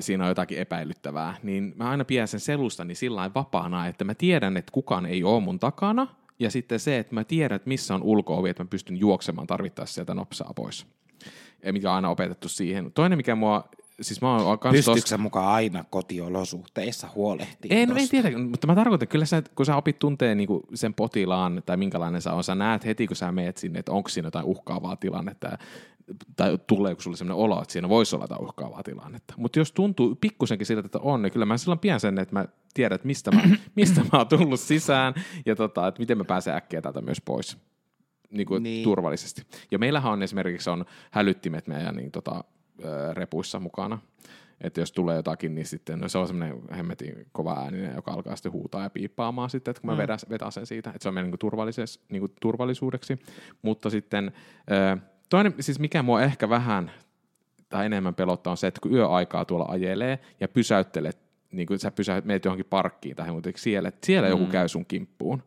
siinä 0.00 0.24
on 0.24 0.28
jotakin 0.28 0.58
epäilyttävää, 0.58 1.36
niin 1.42 1.72
mä 1.76 1.90
aina 1.90 2.04
pidän 2.04 2.28
sen 2.28 2.40
selustani 2.40 2.94
sillä 2.94 3.30
vapaana, 3.34 3.86
että 3.86 4.04
mä 4.04 4.14
tiedän, 4.14 4.56
että 4.56 4.72
kukaan 4.72 5.06
ei 5.06 5.24
ole 5.24 5.40
mun 5.40 5.58
takana, 5.58 6.06
ja 6.38 6.50
sitten 6.50 6.80
se, 6.80 6.98
että 6.98 7.14
mä 7.14 7.24
tiedän, 7.24 7.56
että 7.56 7.68
missä 7.68 7.94
on 7.94 8.02
ulko-ovi, 8.02 8.50
että 8.50 8.64
mä 8.64 8.68
pystyn 8.68 8.96
juoksemaan 8.96 9.46
tarvittaessa 9.46 9.94
sieltä 9.94 10.14
nopsaa 10.14 10.52
pois. 10.56 10.86
Ja 11.64 11.72
mikä 11.72 11.90
on 11.90 11.96
aina 11.96 12.10
opetettu 12.10 12.48
siihen. 12.48 12.92
Toinen, 12.92 13.16
mikä 13.16 13.34
mua 13.34 13.68
siis 14.00 14.22
mä 14.22 14.36
oon 14.36 14.58
kans 14.58 14.76
pystyykö 14.76 15.00
tos... 15.00 15.18
mukaan 15.18 15.48
aina 15.48 15.84
kotiolosuhteissa 15.90 17.08
huolehtimaan? 17.14 17.80
En, 17.80 17.98
en 17.98 18.08
tiedä, 18.08 18.38
mutta 18.38 18.66
mä 18.66 18.74
tarkoitan, 18.74 19.04
että 19.04 19.12
kyllä 19.12 19.24
sä, 19.24 19.42
kun 19.54 19.66
sä 19.66 19.76
opit 19.76 19.98
tuntee 19.98 20.34
niinku 20.34 20.62
sen 20.74 20.94
potilaan 20.94 21.62
tai 21.66 21.76
minkälainen 21.76 22.22
sä 22.22 22.32
on, 22.32 22.44
sä 22.44 22.54
näet 22.54 22.84
heti, 22.84 23.06
kun 23.06 23.16
sä 23.16 23.32
meet 23.32 23.56
sinne, 23.56 23.78
että 23.78 23.92
onko 23.92 24.08
siinä 24.08 24.26
jotain 24.26 24.46
uhkaavaa 24.46 24.96
tilannetta 24.96 25.58
tai 26.36 26.58
tuleeko 26.66 27.00
sulle 27.00 27.16
sellainen 27.16 27.44
olo, 27.44 27.62
että 27.62 27.72
siinä 27.72 27.88
voisi 27.88 28.16
olla 28.16 28.24
jotain 28.24 28.42
uhkaavaa 28.42 28.82
tilannetta. 28.82 29.34
Mutta 29.36 29.58
jos 29.58 29.72
tuntuu 29.72 30.14
pikkusenkin 30.20 30.66
siltä, 30.66 30.86
että 30.86 30.98
on, 30.98 31.22
niin 31.22 31.32
kyllä 31.32 31.46
mä 31.46 31.56
silloin 31.56 31.78
pian 31.78 32.00
sen, 32.00 32.18
että 32.18 32.34
mä 32.34 32.44
tiedän, 32.74 32.94
että 32.94 33.06
mistä 33.06 33.30
mä, 33.30 33.42
mistä 33.76 34.00
mä 34.00 34.18
oon 34.18 34.28
tullut 34.28 34.60
sisään 34.60 35.14
ja 35.46 35.56
tota, 35.56 35.86
että 35.86 36.00
miten 36.00 36.18
mä 36.18 36.24
pääsen 36.24 36.54
äkkiä 36.54 36.82
täältä 36.82 37.00
myös 37.00 37.20
pois 37.20 37.58
niin 38.30 38.46
kuin 38.46 38.62
niin. 38.62 38.84
turvallisesti. 38.84 39.42
Ja 39.70 39.78
meillähän 39.78 40.12
on 40.12 40.22
esimerkiksi 40.22 40.70
on 40.70 40.84
hälyttimet 41.10 41.66
meidän 41.66 41.96
niin, 41.96 42.10
tota, 42.10 42.44
repuissa 43.12 43.60
mukana. 43.60 43.98
Että 44.60 44.80
jos 44.80 44.92
tulee 44.92 45.16
jotakin, 45.16 45.54
niin 45.54 45.66
sitten 45.66 45.98
no 45.98 46.08
se 46.08 46.18
on 46.18 46.26
semmoinen 46.26 46.62
hemmetin 46.76 47.26
kova 47.32 47.52
ääninen, 47.52 47.94
joka 47.94 48.12
alkaa 48.12 48.36
sitten 48.36 48.52
huutaa 48.52 48.82
ja 48.82 48.90
piippaamaan 48.90 49.50
sitten, 49.50 49.70
että 49.70 49.80
kun 49.80 49.90
mä 49.90 49.96
vedän, 49.96 50.18
vetän 50.30 50.52
sen 50.52 50.66
siitä. 50.66 50.90
Että 50.90 51.02
se 51.02 51.08
on 51.08 51.14
meidän 51.14 51.30
niin 51.30 51.86
niin 52.08 52.20
kuin 52.20 52.32
turvallisuudeksi. 52.40 53.18
Mutta 53.62 53.90
sitten 53.90 54.32
toinen, 55.28 55.54
siis 55.60 55.78
mikä 55.78 56.02
mua 56.02 56.22
ehkä 56.22 56.48
vähän 56.48 56.90
tai 57.68 57.86
enemmän 57.86 58.14
pelottaa 58.14 58.50
on 58.50 58.56
se, 58.56 58.66
että 58.66 58.80
kun 58.80 58.94
yöaikaa 58.94 59.44
tuolla 59.44 59.66
ajelee 59.68 60.18
ja 60.40 60.48
pysäyttelet, 60.48 61.18
niin 61.52 61.66
kuin 61.66 61.78
sä 61.78 61.90
pysäyt, 61.90 62.24
meet 62.24 62.44
johonkin 62.44 62.66
parkkiin 62.70 63.16
tai 63.16 63.32
mutta 63.32 63.50
siellä, 63.56 63.88
että 63.88 64.06
siellä 64.06 64.28
mm. 64.28 64.30
joku 64.30 64.46
käy 64.46 64.68
sun 64.68 64.86
kimppuun. 64.86 65.42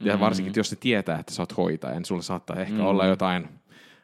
Ja 0.00 0.14
mm. 0.14 0.20
varsinkin, 0.20 0.52
jos 0.56 0.70
se 0.70 0.76
tietää, 0.76 1.18
että 1.18 1.34
sä 1.34 1.42
oot 1.42 1.56
hoitaja, 1.56 1.94
niin 1.94 2.04
sulla 2.04 2.22
saattaa 2.22 2.56
ehkä 2.56 2.74
mm. 2.74 2.86
olla 2.86 3.06
jotain 3.06 3.48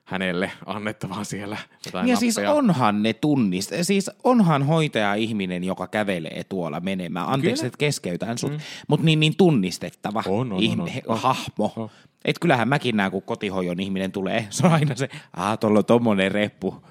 hänelle 0.06 0.52
annettavaa 0.66 1.24
siellä. 1.24 1.56
Jotain 1.86 2.08
ja 2.08 2.14
nappia. 2.14 2.16
siis 2.16 2.38
onhan 2.38 3.02
ne 3.02 3.12
tunnist, 3.12 3.72
siis 3.82 4.10
onhan 4.24 4.62
hoitaja 4.62 5.14
ihminen, 5.14 5.64
joka 5.64 5.86
kävelee 5.86 6.44
tuolla 6.48 6.80
menemään. 6.80 7.28
Anteeksi, 7.28 7.60
Kyllä. 7.60 7.68
että 7.68 7.78
keskeytän 7.78 8.38
sut, 8.38 8.52
mm. 8.52 8.58
mutta 8.88 9.06
niin, 9.06 9.20
niin 9.20 9.36
tunnistettava 9.36 10.22
On, 10.26 10.52
on, 10.52 10.62
ihme, 10.62 10.82
on, 10.82 10.90
on. 11.06 11.18
hahmo. 11.18 11.72
On. 11.76 11.90
Et 12.24 12.38
kyllähän 12.38 12.68
mäkin 12.68 12.96
näen, 12.96 13.10
kun 13.10 13.22
kotihoidon 13.22 13.80
ihminen 13.80 14.12
tulee, 14.12 14.46
se 14.50 14.66
on 14.66 14.72
aina 14.72 14.94
se, 14.96 15.08
ah, 15.36 15.58
tuolla 15.58 15.78
on 15.78 15.84
tommonen 15.84 16.32
reppu, 16.32 16.82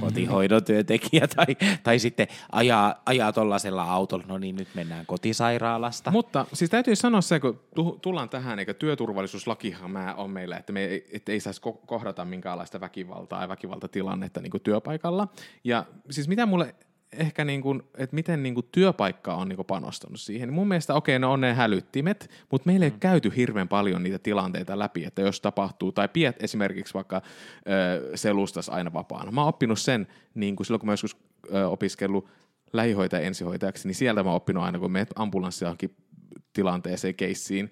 kotihoidon 0.00 0.64
työntekijä, 0.64 1.28
tai, 1.36 1.46
tai 1.82 1.98
sitten 1.98 2.26
ajaa, 2.52 3.02
ajaa 3.06 3.32
tuollaisella 3.32 3.82
autolla, 3.82 4.24
no 4.28 4.38
niin 4.38 4.56
nyt 4.56 4.68
mennään 4.74 5.06
kotisairaalasta. 5.06 6.10
Mutta 6.10 6.46
siis 6.52 6.70
täytyy 6.70 6.96
sanoa 6.96 7.20
se, 7.20 7.40
kun 7.40 7.60
tu- 7.74 7.98
tullaan 8.02 8.28
tähän, 8.28 8.58
eikä 8.58 8.74
työturvallisuuslakihan 8.74 9.90
mä 9.90 10.14
on 10.14 10.30
meillä, 10.30 10.56
että 10.56 10.72
me 10.72 10.84
ei, 10.84 11.06
et 11.12 11.28
ei 11.28 11.40
saisi 11.40 11.60
ko- 11.68 11.86
kohdata 11.86 12.24
minkäänlaista 12.24 12.80
väkivaltaa 12.80 13.42
ja 13.42 13.48
väkivaltatilannetta 13.48 14.40
niin 14.40 14.50
kuin 14.50 14.62
työpaikalla. 14.62 15.28
Ja 15.64 15.84
siis 16.10 16.28
mitä 16.28 16.46
mulle 16.46 16.74
ehkä, 17.16 17.44
niin 17.44 17.62
kuin, 17.62 17.82
että 17.98 18.14
miten 18.14 18.42
niin 18.42 18.54
kuin 18.54 18.68
työpaikka 18.72 19.34
on 19.34 19.48
niin 19.48 19.56
kuin 19.56 19.66
panostanut 19.66 20.20
siihen. 20.20 20.52
Mun 20.52 20.68
mielestä 20.68 20.94
okei, 20.94 21.16
okay, 21.16 21.20
no 21.20 21.32
on 21.32 21.40
ne 21.40 21.54
hälyttimet, 21.54 22.30
mutta 22.50 22.66
meillä 22.66 22.86
ei 22.86 22.90
mm. 22.90 22.98
käyty 23.00 23.32
hirveän 23.36 23.68
paljon 23.68 24.02
niitä 24.02 24.18
tilanteita 24.18 24.78
läpi, 24.78 25.04
että 25.04 25.22
jos 25.22 25.40
tapahtuu, 25.40 25.92
tai 25.92 26.08
piet 26.08 26.42
esimerkiksi 26.42 26.94
vaikka 26.94 27.16
ö, 27.16 28.16
selustas 28.16 28.68
aina 28.68 28.92
vapaana. 28.92 29.30
Mä 29.30 29.40
oon 29.40 29.48
oppinut 29.48 29.78
sen 29.78 30.06
niin 30.34 30.56
kuin 30.56 30.66
silloin, 30.66 30.80
kun 30.80 30.86
mä 30.86 30.92
joskus 30.92 31.16
ö, 31.54 31.68
opiskellut 31.68 32.28
lähihoitaja 32.72 33.22
ensihoitajaksi, 33.22 33.88
niin 33.88 33.94
sieltä 33.94 34.22
mä 34.22 34.30
oon 34.30 34.36
oppinut 34.36 34.64
aina, 34.64 34.78
kun 34.78 34.92
menet 34.92 35.12
ambulanssia 35.16 35.66
johonkin 35.66 35.96
tilanteeseen, 36.52 37.14
keissiin, 37.14 37.70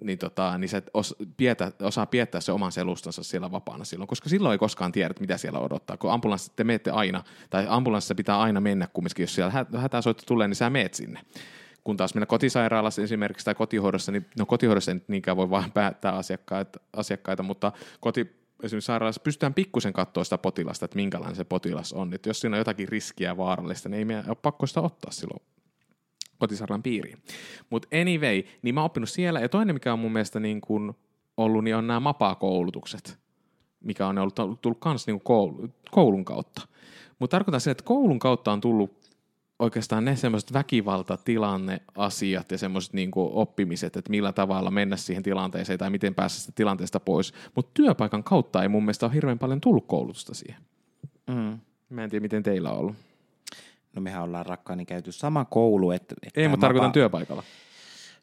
niin, 0.00 0.18
tota, 0.18 0.58
niin 0.58 0.68
sä 0.68 0.82
os, 0.94 1.16
pietä, 1.36 1.72
osaa 1.82 2.06
piettää 2.06 2.40
se 2.40 2.52
oman 2.52 2.72
selustansa 2.72 3.22
siellä 3.22 3.50
vapaana 3.50 3.84
silloin, 3.84 4.08
koska 4.08 4.28
silloin 4.28 4.52
ei 4.52 4.58
koskaan 4.58 4.92
tiedä, 4.92 5.14
mitä 5.20 5.36
siellä 5.36 5.58
odottaa. 5.58 5.96
Kun 5.96 6.12
ambulanssissa 6.12 6.52
te 6.56 6.64
menette 6.64 6.90
aina, 6.90 7.22
tai 7.50 7.66
ambulanssissa 7.68 8.14
pitää 8.14 8.40
aina 8.40 8.60
mennä 8.60 8.88
kumminkin, 8.92 9.22
jos 9.22 9.34
siellä 9.34 9.66
hätäsoitto 9.76 10.22
tulee, 10.26 10.48
niin 10.48 10.56
sä 10.56 10.70
meet 10.70 10.94
sinne. 10.94 11.20
Kun 11.84 11.96
taas 11.96 12.14
mennä 12.14 12.26
kotisairaalassa 12.26 13.02
esimerkiksi 13.02 13.44
tai 13.44 13.54
kotihoidossa, 13.54 14.12
niin 14.12 14.26
no 14.38 14.46
kotihoidossa 14.46 14.92
ei 14.92 15.00
niinkään 15.08 15.36
voi 15.36 15.50
vain 15.50 15.72
päättää 15.72 16.12
asiakkaita, 16.12 16.80
asiakkaita 16.96 17.42
mutta 17.42 17.72
koti, 18.00 18.20
esimerkiksi 18.62 18.86
sairaalassa 18.86 19.20
pystytään 19.20 19.54
pikkusen 19.54 19.92
katsoa 19.92 20.24
sitä 20.24 20.38
potilasta, 20.38 20.84
että 20.84 20.96
minkälainen 20.96 21.36
se 21.36 21.44
potilas 21.44 21.92
on. 21.92 22.14
Että 22.14 22.28
jos 22.28 22.40
siinä 22.40 22.54
on 22.54 22.58
jotakin 22.58 22.88
riskiä 22.88 23.36
vaarallista, 23.36 23.88
niin 23.88 23.98
ei 23.98 24.04
meidän 24.04 24.28
ole 24.28 24.36
pakko 24.42 24.66
sitä 24.66 24.80
ottaa 24.80 25.12
silloin 25.12 25.42
kotisairaalan 26.38 26.82
piiriin. 26.82 27.18
Mutta 27.70 27.88
anyway, 28.00 28.42
niin 28.62 28.74
mä 28.74 28.80
oon 28.80 28.86
oppinut 28.86 29.08
siellä. 29.08 29.40
Ja 29.40 29.48
toinen, 29.48 29.76
mikä 29.76 29.92
on 29.92 29.98
mun 29.98 30.12
mielestä 30.12 30.40
niin 30.40 30.60
kun 30.60 30.94
ollut, 31.36 31.64
niin 31.64 31.76
on 31.76 31.86
nämä 31.86 32.00
mapaa-koulutukset, 32.00 33.18
mikä 33.80 34.06
on 34.06 34.18
ollut, 34.18 34.34
tullut 34.34 34.84
myös 34.84 35.06
niin 35.06 35.20
koulun 35.90 36.24
kautta. 36.24 36.62
Mutta 37.18 37.36
tarkoitan 37.36 37.60
se, 37.60 37.70
että 37.70 37.84
koulun 37.84 38.18
kautta 38.18 38.52
on 38.52 38.60
tullut 38.60 39.06
oikeastaan 39.58 40.04
ne 40.04 40.16
semmoiset 40.16 40.52
väkivaltatilanneasiat 40.52 42.50
ja 42.50 42.58
semmoiset 42.58 42.92
niin 42.92 43.10
oppimiset, 43.14 43.96
että 43.96 44.10
millä 44.10 44.32
tavalla 44.32 44.70
mennä 44.70 44.96
siihen 44.96 45.22
tilanteeseen 45.22 45.78
tai 45.78 45.90
miten 45.90 46.14
päästä 46.14 46.40
sitä 46.40 46.52
tilanteesta 46.54 47.00
pois. 47.00 47.34
Mutta 47.54 47.70
työpaikan 47.74 48.24
kautta 48.24 48.62
ei 48.62 48.68
mun 48.68 48.82
mielestä 48.82 49.06
ole 49.06 49.14
hirveän 49.14 49.38
paljon 49.38 49.60
tullut 49.60 49.86
koulutusta 49.86 50.34
siihen. 50.34 50.60
Mm. 51.26 51.58
Mä 51.90 52.04
en 52.04 52.10
tiedä, 52.10 52.22
miten 52.22 52.42
teillä 52.42 52.70
on 52.70 52.78
ollut. 52.78 52.96
No 53.96 54.02
mehän 54.02 54.22
ollaan 54.22 54.46
rakkaani 54.46 54.84
käyty 54.84 55.12
sama 55.12 55.44
koulu. 55.44 55.90
Että, 55.90 56.14
että 56.22 56.40
Ei, 56.40 56.48
mutta 56.48 56.66
tarkoitan 56.66 56.92
työpaikalla. 56.92 57.42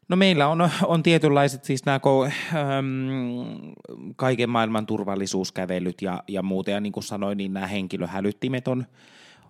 No 0.08 0.16
meillä 0.16 0.48
on, 0.48 0.70
on 0.82 1.02
tietynlaiset 1.02 1.64
siis 1.64 1.84
nämä 1.84 2.00
äm, 2.18 3.74
kaiken 4.16 4.50
maailman 4.50 4.86
turvallisuuskävelyt 4.86 6.02
ja, 6.02 6.22
ja 6.28 6.42
muuta. 6.42 6.70
Ja 6.70 6.80
niin 6.80 6.92
kuin 6.92 7.04
sanoin, 7.04 7.38
niin 7.38 7.52
nämä 7.52 7.66
henkilöhälyttimet 7.66 8.68
on, 8.68 8.86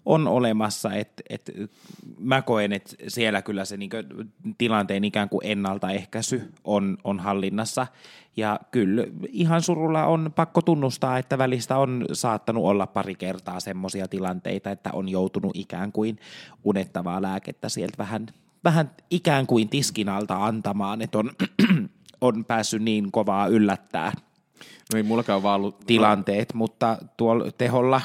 on 0.07 0.29
olemassa. 0.29 0.95
Et, 0.95 1.23
et, 1.31 1.51
mä 2.19 2.43
koen, 2.43 2.73
että 2.73 2.97
siellä 3.09 3.43
kyllä 3.43 3.65
se 3.65 3.77
niin 3.77 3.91
tilanteen 4.59 5.05
ikään 5.05 5.29
kuin 5.29 5.41
ennaltaehkäisy 5.47 6.53
on, 6.65 6.99
on 7.05 7.21
hallinnassa. 7.21 7.87
Ja 8.37 8.61
kyllä 8.71 9.05
ihan 9.29 9.63
surulla 9.63 10.07
on 10.07 10.33
pakko 10.35 10.63
tunnustaa, 10.63 11.19
että 11.19 11.39
välistä 11.39 11.79
on 11.79 12.07
saattanut 12.13 12.65
olla 12.65 12.87
pari 12.87 13.15
kertaa 13.15 13.61
semmoisia 13.61 14.09
tilanteita, 14.09 14.71
että 14.71 14.91
on 14.93 15.09
joutunut 15.09 15.53
ikään 15.55 15.93
kuin 15.93 16.19
unettavaa 16.65 17.23
lääkettä 17.23 17.69
sieltä 17.69 17.99
vähän, 17.99 18.27
vähän 18.65 18.91
ikään 19.11 19.47
kuin 19.47 19.69
tiskin 19.69 20.09
alta 20.09 20.45
antamaan, 20.45 21.03
että 21.03 21.19
on, 21.19 21.31
on 22.21 22.45
päässyt 22.45 22.83
niin 22.83 23.13
kovaa 23.13 23.47
yllättää 23.47 24.13
no 24.93 24.97
ei 24.97 25.03
mullakaan 25.03 25.43
vaan 25.43 25.61
ollut... 25.61 25.81
tilanteet, 25.87 26.55
mutta 26.55 26.99
tuolla 27.17 27.51
teholla 27.59 28.01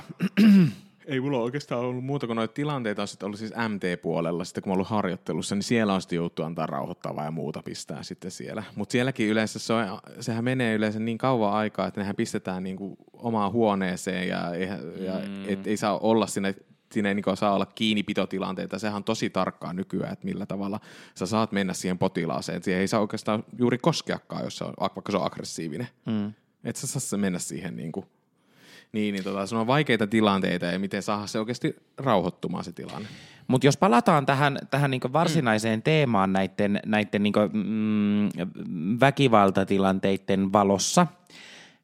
ei 1.10 1.19
mulla 1.19 1.39
oikeastaan 1.39 1.82
ollut 1.82 2.06
muuta 2.06 2.28
kuin 2.28 2.36
noita 2.36 2.54
tilanteita 2.54 3.02
on 3.02 3.08
sitten 3.08 3.26
ollut 3.26 3.39
siis 3.39 3.54
MT-puolella, 3.69 4.43
sitten 4.43 4.63
kun 4.63 4.69
mä 4.69 4.74
ollut 4.74 4.88
harjoittelussa, 4.88 5.56
niin 5.56 5.63
siellä 5.63 5.93
on 5.93 6.02
sitten 6.02 6.15
joutu 6.17 6.43
antaa 6.43 6.65
rauhoittavaa 6.65 7.26
ja 7.26 7.32
muuta 7.32 7.62
pistää 7.65 8.04
sitten 8.04 8.32
siellä. 8.32 8.63
Mutta 8.76 8.91
sielläkin 8.91 9.28
yleensä 9.28 9.60
se 9.60 9.74
on, 9.74 10.00
sehän 10.19 10.43
menee 10.43 10.76
yleensä 10.76 11.00
niin 11.00 11.17
kauan 11.17 11.54
aikaa, 11.54 11.88
että 11.88 12.02
nehän 12.02 12.15
pistetään 12.15 12.63
niinku 12.63 12.98
omaan 13.13 13.52
huoneeseen 13.52 14.28
ja, 14.28 14.56
ja, 14.56 14.78
ja 15.06 15.13
mm. 15.13 15.50
et 15.50 15.67
ei 15.67 15.78
saa 15.78 15.98
olla 15.98 16.28
siinä 16.28 16.54
siinä 16.91 17.10
ei 17.10 17.15
niin 17.15 17.38
saa 17.38 17.54
olla 17.54 17.65
kiinnipitotilanteita. 17.65 18.80
Sehän 18.80 18.95
on 18.95 19.04
tosi 19.04 19.30
tarkkaa 19.30 19.74
nykyään, 19.74 20.13
että 20.13 20.26
millä 20.26 20.45
tavalla 20.45 20.80
sä 21.15 21.26
saat 21.26 21.52
mennä 21.52 21.74
siihen 21.74 21.98
potilaaseen. 21.98 22.63
Siihen 22.63 22.82
ei 22.82 22.88
saa 22.88 23.00
oikeastaan 23.00 23.43
juuri 23.58 23.78
koskeakaan, 23.78 24.43
jos 24.43 24.58
se 24.58 24.63
on, 24.63 24.74
vaikka 24.80 25.12
se 25.12 25.17
on 25.17 25.26
aggressiivinen. 25.26 25.88
Mm. 26.06 26.34
Et 26.63 26.76
sä 26.76 27.00
saa 27.00 27.19
mennä 27.19 27.39
siihen 27.39 27.76
niin 27.76 27.91
kuin 27.91 28.06
niin, 28.91 29.13
niin 29.13 29.23
tota, 29.23 29.45
se 29.45 29.56
on 29.56 29.67
vaikeita 29.67 30.08
tilanteita 30.08 30.65
ja 30.65 30.80
miten 30.80 31.04
saada 31.04 31.28
se 31.28 31.39
oikeasti 31.39 31.75
rauhoittumaan 31.97 32.63
se 32.63 32.71
tilanne. 32.71 33.08
Mutta 33.47 33.67
jos 33.67 33.78
palataan 33.78 34.25
tähän, 34.25 34.60
tähän 34.71 34.91
niinku 34.91 35.13
varsinaiseen 35.13 35.80
mm. 35.80 35.84
teemaan 35.84 36.34
näiden, 36.34 36.80
näiden 36.86 37.23
niinku, 37.23 37.39
mm, 37.54 38.30
väkivaltatilanteiden 38.99 40.54
valossa, 40.54 41.08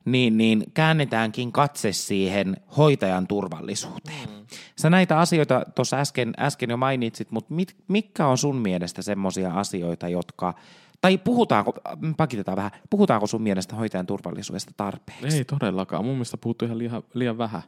niin, 0.06 0.38
niin 0.38 0.64
käännetäänkin 0.74 1.52
katse 1.52 1.94
siihen 1.94 2.58
hoitajan 2.78 3.28
turvallisuuteen. 3.28 4.30
Mm. 4.30 4.46
Sä 4.76 4.90
näitä 4.90 5.20
asioita 5.20 5.62
tuossa 5.76 5.98
äsken, 5.98 6.34
äsken 6.40 6.70
jo 6.70 6.78
mainitsit, 6.78 7.32
mutta 7.32 7.54
mit, 7.54 7.76
mitkä 7.88 8.28
on 8.28 8.38
sun 8.38 8.56
mielestä 8.56 9.02
semmoisia 9.02 9.52
asioita, 9.52 10.08
jotka– 10.08 10.54
tai 11.06 11.18
puhutaanko, 11.18 11.74
pakitetaan 12.18 12.56
vähän, 12.58 12.72
puhutaanko 12.90 13.28
sun 13.28 13.42
mielestä 13.42 13.76
hoitajan 13.76 14.06
turvallisuudesta 14.06 14.72
tarpeeksi? 14.78 15.38
Ei 15.38 15.46
todellakaan, 15.46 16.06
mun 16.06 16.14
mielestä 16.14 16.38
puhuttu 16.38 16.66
ihan 16.66 16.78
liian, 16.78 17.04
liian 17.14 17.38
vähän. 17.38 17.62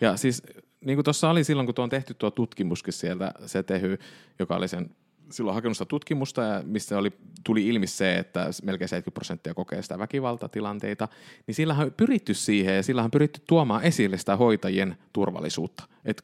Ja 0.00 0.16
siis 0.16 0.42
niin 0.84 0.96
kuin 0.96 1.04
tuossa 1.04 1.30
oli 1.30 1.44
silloin, 1.44 1.66
kun 1.66 1.74
tuo 1.74 1.82
on 1.82 1.90
tehty 1.90 2.14
tuo 2.14 2.30
tutkimuskin 2.30 2.92
sieltä, 2.92 3.32
se 3.46 3.62
tehy, 3.62 3.98
joka 4.38 4.56
oli 4.56 4.68
sen 4.68 4.90
silloin 5.30 5.54
hakenut 5.54 5.76
sitä 5.76 5.88
tutkimusta, 5.88 6.42
ja 6.42 6.62
mistä 6.64 6.98
oli, 6.98 7.12
tuli 7.44 7.68
ilmi 7.68 7.86
se, 7.86 8.18
että 8.18 8.40
melkein 8.62 8.88
70 8.88 9.14
prosenttia 9.14 9.54
kokee 9.54 9.82
sitä 9.82 9.98
väkivaltatilanteita, 9.98 11.08
niin 11.46 11.54
sillä 11.54 11.74
on 11.74 11.92
pyritty 11.96 12.34
siihen 12.34 12.76
ja 12.76 12.82
sillä 12.82 13.02
on 13.02 13.10
pyritty 13.10 13.40
tuomaan 13.46 13.84
esille 13.84 14.18
sitä 14.18 14.36
hoitajien 14.36 14.96
turvallisuutta, 15.12 15.84
että 16.04 16.22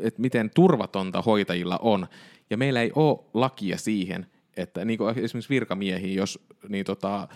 et 0.00 0.18
miten 0.18 0.50
turvatonta 0.54 1.22
hoitajilla 1.22 1.78
on. 1.82 2.06
Ja 2.50 2.56
meillä 2.56 2.80
ei 2.82 2.92
ole 2.94 3.18
lakia 3.34 3.78
siihen, 3.78 4.26
että 4.56 4.84
niin 4.84 4.98
kuin 4.98 5.18
esimerkiksi 5.18 5.50
virkamiehiä, 5.50 6.14
jos 6.14 6.38
niin 6.68 6.84
tota, 6.84 7.28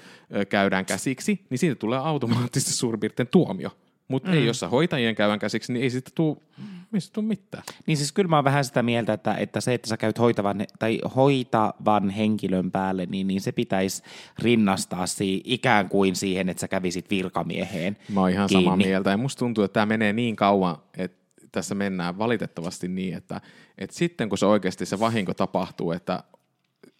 käydään 0.48 0.87
käsiksi, 0.87 1.46
niin 1.50 1.59
siitä 1.59 1.74
tulee 1.74 1.98
automaattisesti 1.98 2.72
suurin 2.72 3.00
piirtein 3.00 3.29
tuomio. 3.29 3.70
Mutta 4.09 4.31
mm. 4.31 4.35
ei, 4.37 4.46
jos 4.46 4.61
sä 4.61 4.68
hoitajien 4.68 5.14
käydään 5.14 5.38
käsiksi, 5.38 5.72
niin 5.72 5.83
ei 5.83 5.90
siitä 5.90 6.11
tule, 6.14 6.37
mistä 6.90 7.22
mitään. 7.22 7.64
Niin 7.87 7.96
siis 7.96 8.12
kyllä 8.12 8.29
mä 8.29 8.37
oon 8.37 8.44
vähän 8.44 8.64
sitä 8.64 8.83
mieltä, 8.83 9.12
että, 9.12 9.35
että 9.35 9.61
se, 9.61 9.74
että 9.74 9.88
sä 9.88 9.96
käyt 9.96 10.18
hoitavan, 10.18 10.64
tai 10.79 11.00
hoitavan 11.16 12.11
henkilön 12.11 12.70
päälle, 12.70 13.07
niin, 13.07 13.26
niin 13.26 13.40
se 13.40 13.52
pitäisi 13.52 14.02
rinnastaa 14.38 15.07
si, 15.07 15.40
ikään 15.44 15.88
kuin 15.88 16.16
siihen, 16.16 16.48
että 16.48 16.61
sä 16.61 16.68
kävisit 16.68 17.11
virkamieheen 17.11 17.96
Mä 18.09 18.20
oon 18.20 18.31
ihan 18.31 18.48
kiinni. 18.48 18.64
samaa 18.64 18.76
mieltä, 18.76 19.11
ja 19.11 19.16
musta 19.16 19.38
tuntuu, 19.38 19.64
että 19.64 19.74
tämä 19.74 19.87
menee 19.87 20.12
niin 20.12 20.37
kauan, 20.37 20.76
että 20.96 21.26
tässä 21.52 21.74
mennään 21.74 22.18
valitettavasti 22.18 22.88
niin, 22.88 23.14
että, 23.14 23.40
että 23.79 23.96
sitten 23.96 24.29
kun 24.29 24.38
se 24.38 24.46
oikeasti 24.46 24.87
se 24.87 25.00
vahinko 25.00 25.35
tapahtuu, 25.35 25.92
että 25.92 26.22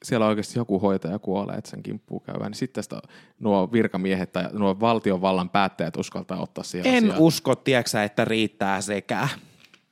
siellä 0.07 0.27
oikeasti 0.27 0.59
joku 0.59 0.79
hoitaja 0.79 1.19
kuolee, 1.19 1.57
että 1.57 1.71
sen 1.71 1.83
kimppuun 1.83 2.23
käydään, 2.23 2.51
niin 2.51 2.59
sitten 2.59 2.75
tästä 2.75 3.01
nuo 3.41 3.73
virkamiehet 3.73 4.33
tai 4.33 4.45
nuo 4.53 4.81
valtiovallan 4.81 5.51
päättäjät 5.51 5.97
uskaltaa 5.97 6.41
ottaa 6.43 6.65
siihen 6.65 6.95
En 6.95 7.05
asiaan. 7.05 7.21
usko, 7.21 7.55
tiedätkö 7.55 8.03
että 8.03 8.25
riittää 8.25 8.81
sekä. 8.81 9.29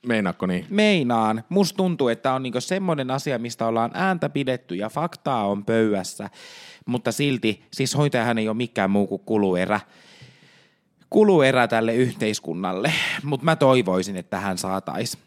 Meinaatko 0.07 0.45
niin? 0.45 0.65
Meinaan. 0.69 1.43
Musta 1.49 1.77
tuntuu, 1.77 2.07
että 2.07 2.33
on 2.33 2.43
niinku 2.43 2.61
semmoinen 2.61 3.11
asia, 3.11 3.39
mistä 3.39 3.67
ollaan 3.67 3.91
ääntä 3.93 4.29
pidetty 4.29 4.75
ja 4.75 4.89
faktaa 4.89 5.47
on 5.47 5.65
pöydässä, 5.65 6.29
mutta 6.85 7.11
silti, 7.11 7.65
siis 7.73 7.97
hoitajahan 7.97 8.37
ei 8.37 8.47
ole 8.47 8.57
mikään 8.57 8.91
muu 8.91 9.07
kuin 9.07 9.21
kuluerä, 9.25 9.79
kuluerä 11.09 11.67
tälle 11.67 11.95
yhteiskunnalle, 11.95 12.93
mutta 13.23 13.45
mä 13.45 13.55
toivoisin, 13.55 14.17
että 14.17 14.29
tähän 14.37 14.57
saataisiin 14.57 15.23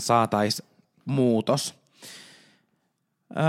saatais 0.00 0.62
muutos. 1.04 1.79
Öö, 3.36 3.44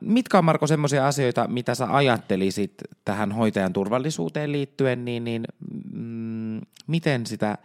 mitkä 0.00 0.38
on 0.38 0.44
Marko 0.44 0.66
semmoisia 0.66 1.06
asioita, 1.06 1.48
mitä 1.48 1.74
sä 1.74 1.96
ajattelisit 1.96 2.74
tähän 3.04 3.32
hoitajan 3.32 3.72
turvallisuuteen 3.72 4.52
liittyen, 4.52 5.04
niin, 5.04 5.24
niin 5.24 5.44
mm, 5.92 6.60
miten 6.86 7.26
sitä 7.26 7.58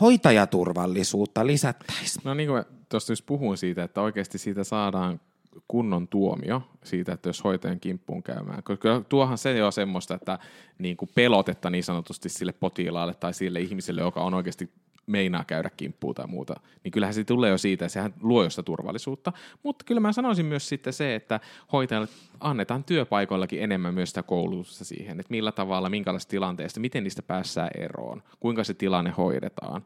hoitajaturvallisuutta 0.00 1.46
lisättäisiin? 1.46 2.22
No 2.24 2.34
niin 2.34 2.48
kuin 2.48 2.64
tuosta 2.88 3.12
just 3.12 3.26
puhuin 3.26 3.58
siitä, 3.58 3.82
että 3.82 4.00
oikeasti 4.00 4.38
siitä 4.38 4.64
saadaan 4.64 5.20
kunnon 5.68 6.08
tuomio 6.08 6.62
siitä, 6.84 7.12
että 7.12 7.28
jos 7.28 7.44
hoitajan 7.44 7.80
kimppuun 7.80 8.22
käymään. 8.22 8.62
Koska 8.62 9.02
tuohan 9.08 9.38
se 9.38 9.64
on 9.64 9.72
semmoista, 9.72 10.14
että 10.14 10.38
niin 10.78 10.96
kuin 10.96 11.10
pelotetta 11.14 11.70
niin 11.70 11.84
sanotusti 11.84 12.28
sille 12.28 12.52
potilaalle 12.52 13.14
tai 13.14 13.34
sille 13.34 13.60
ihmiselle, 13.60 14.00
joka 14.00 14.22
on 14.22 14.34
oikeasti 14.34 14.70
meinaa 15.12 15.44
käydä 15.44 15.70
kimppuun 15.76 16.14
tai 16.14 16.26
muuta, 16.26 16.54
niin 16.84 16.92
kyllähän 16.92 17.14
se 17.14 17.24
tulee 17.24 17.50
jo 17.50 17.58
siitä, 17.58 17.88
sehän 17.88 18.14
luo 18.20 18.44
josta 18.44 18.62
turvallisuutta. 18.62 19.32
Mutta 19.62 19.84
kyllä 19.84 20.00
mä 20.00 20.12
sanoisin 20.12 20.46
myös 20.46 20.68
sitten 20.68 20.92
se, 20.92 21.14
että 21.14 21.40
hoitajalle 21.72 22.08
annetaan 22.40 22.84
työpaikoillakin 22.84 23.62
enemmän 23.62 23.94
myös 23.94 24.08
sitä 24.08 24.22
koulutusta 24.22 24.84
siihen, 24.84 25.20
että 25.20 25.30
millä 25.30 25.52
tavalla, 25.52 25.88
minkälaisista 25.88 26.30
tilanteista, 26.30 26.80
miten 26.80 27.04
niistä 27.04 27.22
päässään 27.22 27.70
eroon, 27.76 28.22
kuinka 28.40 28.64
se 28.64 28.74
tilanne 28.74 29.10
hoidetaan. 29.10 29.84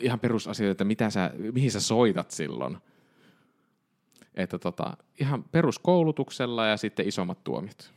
Ihan 0.00 0.20
perusasioita, 0.20 0.72
että 0.72 0.84
mitä 0.84 1.10
sä, 1.10 1.30
mihin 1.52 1.70
sä 1.70 1.80
soitat 1.80 2.30
silloin. 2.30 2.76
Että 4.34 4.58
tota, 4.58 4.96
ihan 5.20 5.44
peruskoulutuksella 5.44 6.66
ja 6.66 6.76
sitten 6.76 7.08
isommat 7.08 7.44
tuomiot. 7.44 7.92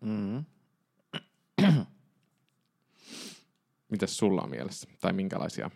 Mm-hmm. 0.00 0.44
Mitäs 3.92 4.16
sulla 4.16 4.42
on 4.42 4.50
mielessä? 4.50 4.88
Tai 5.00 5.12
minkälaisia 5.12 5.70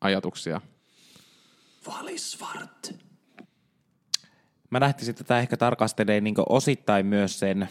ajatuksia 0.00 0.60
Valisvart. 1.86 2.94
Mä 4.70 4.80
lähtisin 4.80 5.14
tätä 5.14 5.38
ehkä 5.38 5.56
tarkastelee 5.56 6.20
niin 6.20 6.34
osittain 6.48 7.06
myös 7.06 7.38
sen 7.38 7.68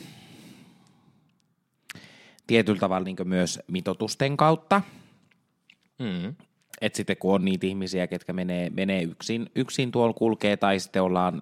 tietyllä 2.47 2.79
tavalla 2.79 3.05
niin 3.05 3.15
myös 3.23 3.59
mitotusten 3.67 4.37
kautta. 4.37 4.81
Mm. 5.99 6.35
Et 6.81 6.95
sitten 6.95 7.17
kun 7.17 7.35
on 7.35 7.45
niitä 7.45 7.67
ihmisiä, 7.67 8.07
ketkä 8.07 8.33
menee, 8.33 8.69
menee 8.69 9.03
yksin, 9.03 9.49
yksin 9.55 9.91
tuolla 9.91 10.13
kulkee 10.13 10.57
tai 10.57 10.79
sitten 10.79 11.01
ollaan 11.01 11.41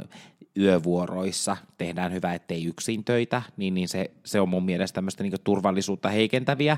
yövuoroissa, 0.58 1.58
tehdään 1.78 2.14
hyvä, 2.14 2.34
ettei 2.34 2.66
yksin 2.66 3.04
töitä, 3.04 3.42
niin, 3.58 3.74
niin 3.74 3.88
se, 3.88 4.12
se 4.26 4.42
on 4.42 4.50
mun 4.50 4.66
mielestä 4.66 4.96
tämmöistä 4.96 5.24
niin 5.24 5.34
turvallisuutta 5.44 6.10
heikentäviä, 6.10 6.78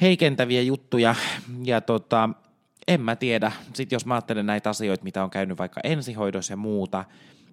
heikentäviä 0.00 0.62
juttuja. 0.62 1.14
Ja 1.64 1.80
tota, 1.80 2.30
en 2.88 3.00
mä 3.00 3.16
tiedä, 3.16 3.52
sitten 3.74 3.96
jos 3.96 4.06
mä 4.06 4.14
ajattelen 4.14 4.46
näitä 4.46 4.70
asioita, 4.70 5.04
mitä 5.04 5.24
on 5.24 5.30
käynyt 5.30 5.58
vaikka 5.58 5.80
ensihoidossa 5.84 6.52
ja 6.52 6.56
muuta, 6.56 7.04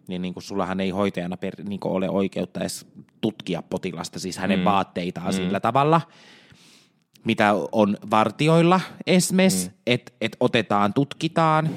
niin, 0.07 0.21
niin 0.21 0.33
kuin 0.33 0.43
sullahan 0.43 0.79
ei 0.79 0.89
hoitajana 0.89 1.37
per, 1.37 1.53
niin 1.63 1.79
kuin 1.79 1.91
ole 1.91 2.09
oikeutta 2.09 2.59
edes 2.59 2.85
tutkia 3.21 3.61
potilasta, 3.61 4.19
siis 4.19 4.37
hänen 4.37 4.59
mm. 4.59 4.65
vaatteitaan 4.65 5.27
mm. 5.27 5.33
sillä 5.33 5.59
tavalla, 5.59 6.01
mitä 7.25 7.53
on 7.71 7.97
vartioilla 8.11 8.81
esimerkiksi, 9.07 9.67
mm. 9.67 9.73
että 9.87 10.11
et 10.21 10.37
otetaan, 10.39 10.93
tutkitaan, 10.93 11.69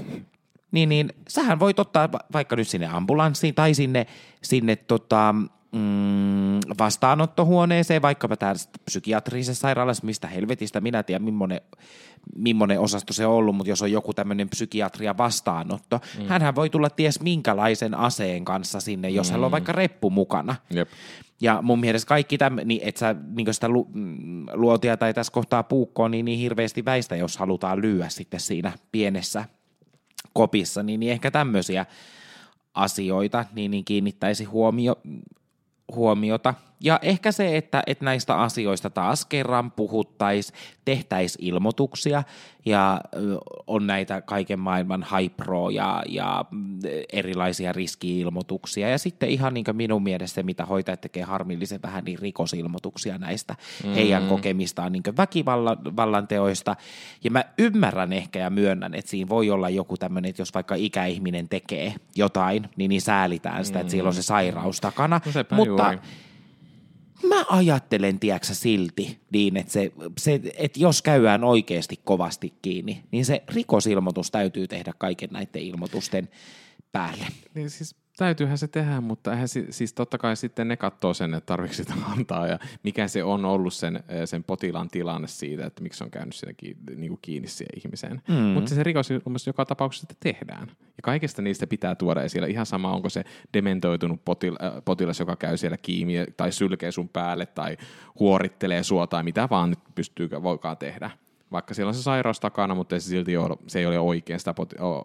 niin, 0.72 0.88
niin 0.88 1.12
sähän 1.28 1.60
voit 1.60 1.78
ottaa 1.78 2.08
vaikka 2.32 2.56
nyt 2.56 2.68
sinne 2.68 2.86
ambulanssiin 2.86 3.54
tai 3.54 3.74
sinne, 3.74 4.06
sinne 4.42 4.76
tota, 4.76 5.34
mm, 5.72 6.60
vastaanottohuoneeseen, 6.78 8.02
vaikkapa 8.02 8.36
täällä 8.36 8.60
psykiatrisessa 8.84 9.60
sairaalassa, 9.60 10.06
mistä 10.06 10.28
helvetistä 10.28 10.80
minä 10.80 11.02
tiedän, 11.02 11.24
millainen, 11.24 11.60
millainen 12.36 12.80
osasto 12.80 13.12
se 13.12 13.26
on 13.26 13.34
ollut, 13.34 13.56
mutta 13.56 13.70
jos 13.70 13.82
on 13.82 13.92
joku 13.92 14.14
tämmöinen 14.14 14.48
psykiatria 14.48 15.16
vastaanotto, 15.16 16.00
mm. 16.18 16.26
hänhän 16.26 16.54
voi 16.54 16.70
tulla 16.70 16.90
ties 16.90 17.20
minkälaisen 17.20 17.94
aseen 17.94 18.44
kanssa 18.44 18.80
sinne, 18.80 19.10
jos 19.10 19.28
mm. 19.28 19.32
hän 19.32 19.44
on 19.44 19.50
vaikka 19.50 19.72
reppu 19.72 20.10
mukana. 20.10 20.56
Jep. 20.70 20.88
Ja 21.40 21.62
mun 21.62 21.80
mielestä 21.80 22.08
kaikki 22.08 22.38
tämä, 22.38 22.64
niin 22.64 22.80
että 22.84 22.98
sä 22.98 23.14
niin 23.36 23.54
sitä 23.54 23.68
lu, 23.68 23.88
mm, 23.92 24.46
luotia 24.52 24.96
tai 24.96 25.14
tässä 25.14 25.32
kohtaa 25.32 25.62
puukkoa 25.62 26.08
niin, 26.08 26.24
niin 26.24 26.38
hirveästi 26.38 26.84
väistä, 26.84 27.16
jos 27.16 27.36
halutaan 27.36 27.82
lyödä 27.82 28.08
sitten 28.08 28.40
siinä 28.40 28.72
pienessä 28.92 29.44
kopissa, 30.32 30.82
niin, 30.82 31.00
niin 31.00 31.12
ehkä 31.12 31.30
tämmöisiä 31.30 31.86
asioita 32.74 33.44
niin, 33.54 33.70
niin 33.70 33.84
kiinnittäisi 33.84 34.44
huomio, 34.44 34.96
huomiota. 35.92 36.54
Ja 36.80 36.98
ehkä 37.02 37.32
se, 37.32 37.56
että, 37.56 37.82
että 37.86 38.04
näistä 38.04 38.34
asioista 38.34 38.90
taas 38.90 39.24
kerran 39.24 39.70
puhuttaisiin, 39.70 40.58
tehtäisiin 40.84 41.44
ilmoituksia 41.44 42.22
ja 42.66 43.00
on 43.66 43.86
näitä 43.86 44.20
kaiken 44.20 44.60
maailman 44.60 45.06
HiPro 45.16 45.70
ja, 45.70 46.02
ja 46.08 46.44
erilaisia 47.12 47.72
riski-ilmoituksia. 47.72 48.88
Ja 48.88 48.98
sitten 48.98 49.28
ihan 49.28 49.54
niin 49.54 49.64
kuin 49.64 49.76
minun 49.76 50.02
mielestä 50.02 50.34
se, 50.34 50.42
mitä 50.42 50.66
hoitajat 50.66 51.00
tekee 51.00 51.22
harmillisen 51.22 51.82
vähän, 51.82 52.04
niin 52.04 52.18
rikosilmoituksia 52.18 53.18
näistä 53.18 53.56
mm. 53.84 53.92
heidän 53.92 54.26
kokemistaan 54.26 54.92
niin 54.92 55.02
väkivallan 55.16 56.28
teoista. 56.28 56.76
Ja 57.24 57.30
mä 57.30 57.44
ymmärrän 57.58 58.12
ehkä 58.12 58.38
ja 58.38 58.50
myönnän, 58.50 58.94
että 58.94 59.10
siinä 59.10 59.28
voi 59.28 59.50
olla 59.50 59.70
joku 59.70 59.96
tämmöinen, 59.96 60.28
että 60.28 60.42
jos 60.42 60.54
vaikka 60.54 60.74
ikäihminen 60.74 61.48
tekee 61.48 61.94
jotain, 62.16 62.68
niin, 62.76 62.88
niin 62.88 63.02
säälitään 63.02 63.64
sitä, 63.64 63.80
että 63.80 63.90
siellä 63.90 64.08
on 64.08 64.14
se 64.14 64.22
sairaus 64.22 64.80
takana. 64.80 65.20
No 65.24 65.56
Mutta 65.56 65.92
juuri 65.92 66.27
mä 67.22 67.44
ajattelen, 67.48 68.18
tiedätkö 68.18 68.54
silti 68.54 69.18
niin, 69.32 69.56
että, 69.56 69.72
se, 69.72 69.92
se, 70.18 70.40
että 70.56 70.80
jos 70.80 71.02
käydään 71.02 71.44
oikeasti 71.44 72.00
kovasti 72.04 72.52
kiinni, 72.62 73.02
niin 73.10 73.24
se 73.24 73.42
rikosilmoitus 73.48 74.30
täytyy 74.30 74.68
tehdä 74.68 74.92
kaiken 74.98 75.30
näiden 75.32 75.62
ilmoitusten 75.62 76.28
päälle. 76.92 77.26
Niin 77.54 77.70
siis 77.70 77.94
täytyyhän 78.18 78.58
se 78.58 78.68
tehdä, 78.68 79.00
mutta 79.00 79.32
eihän 79.32 79.48
si- 79.48 79.66
siis 79.70 79.92
totta 79.92 80.18
kai 80.18 80.36
sitten 80.36 80.68
ne 80.68 80.76
katsoo 80.76 81.14
sen, 81.14 81.34
että 81.34 81.46
tarvitsi 81.46 81.76
sitä 81.76 81.94
antaa 82.18 82.46
ja 82.46 82.58
mikä 82.82 83.08
se 83.08 83.24
on 83.24 83.44
ollut 83.44 83.74
sen, 83.74 83.96
eh, 83.96 84.22
sen 84.24 84.44
potilaan 84.44 84.88
tilanne 84.88 85.28
siitä, 85.28 85.66
että 85.66 85.82
miksi 85.82 86.04
on 86.04 86.10
käynyt 86.10 86.34
siinä 86.34 86.52
ki- 86.56 86.76
niin 86.96 87.08
kuin 87.08 87.18
kiinni 87.22 87.48
siihen 87.48 87.78
ihmiseen. 87.84 88.22
Mm. 88.28 88.34
Mutta 88.34 88.74
se 88.74 88.82
rikos 88.82 89.08
joka 89.46 89.64
tapauksessa 89.64 90.06
tehdään. 90.20 90.68
Ja 90.70 91.02
kaikesta 91.02 91.42
niistä 91.42 91.66
pitää 91.66 91.94
tuoda 91.94 92.22
esille. 92.22 92.48
Ihan 92.50 92.66
sama, 92.66 92.92
onko 92.92 93.08
se 93.08 93.24
dementoitunut 93.54 94.20
potil- 94.20 94.64
äh, 94.66 94.72
potilas, 94.84 95.20
joka 95.20 95.36
käy 95.36 95.56
siellä 95.56 95.76
kiinni 95.76 96.14
tai 96.36 96.52
sylkee 96.52 96.92
sun 96.92 97.08
päälle 97.08 97.46
tai 97.46 97.76
huorittelee 98.18 98.82
sua 98.82 99.06
tai 99.06 99.22
mitä 99.22 99.48
vaan 99.50 99.70
nyt 99.70 99.78
pystyy, 99.94 100.28
voikaan 100.42 100.76
tehdä 100.76 101.10
vaikka 101.52 101.74
siellä 101.74 101.88
on 101.88 101.94
se 101.94 102.02
sairaus 102.02 102.40
takana, 102.40 102.74
mutta 102.74 103.00
se 103.00 103.08
silti 103.08 103.36
ole, 103.36 103.56
se 103.66 103.78
ei 103.78 103.86
ole 103.86 103.98
oikein 103.98 104.38
sitä 104.38 104.54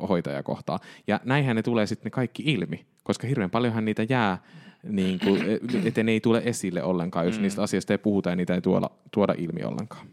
hoitajakohtaa. 0.10 0.80
Ja 1.08 1.20
näinhän 1.24 1.56
ne 1.56 1.64
tulee 1.64 1.86
sitten 1.86 2.12
kaikki 2.12 2.44
ilmi, 2.46 2.86
koska 3.04 3.28
hirveän 3.28 3.50
paljonhan 3.50 3.86
niitä 3.86 4.06
jää, 4.10 4.38
niin 4.84 5.20
kuin, 5.20 5.42
että 5.86 6.04
ne 6.04 6.12
ei 6.12 6.20
tule 6.20 6.42
esille 6.46 6.84
ollenkaan, 6.84 7.26
jos 7.26 7.36
mm. 7.36 7.42
niistä 7.42 7.64
asioista 7.64 7.94
ei 7.94 7.98
puhuta 7.98 8.30
ja 8.30 8.36
niitä 8.36 8.56
ei 8.56 8.62
tuoda, 8.62 8.90
tuoda 9.12 9.34
ilmi 9.38 9.64
ollenkaan. 9.64 10.08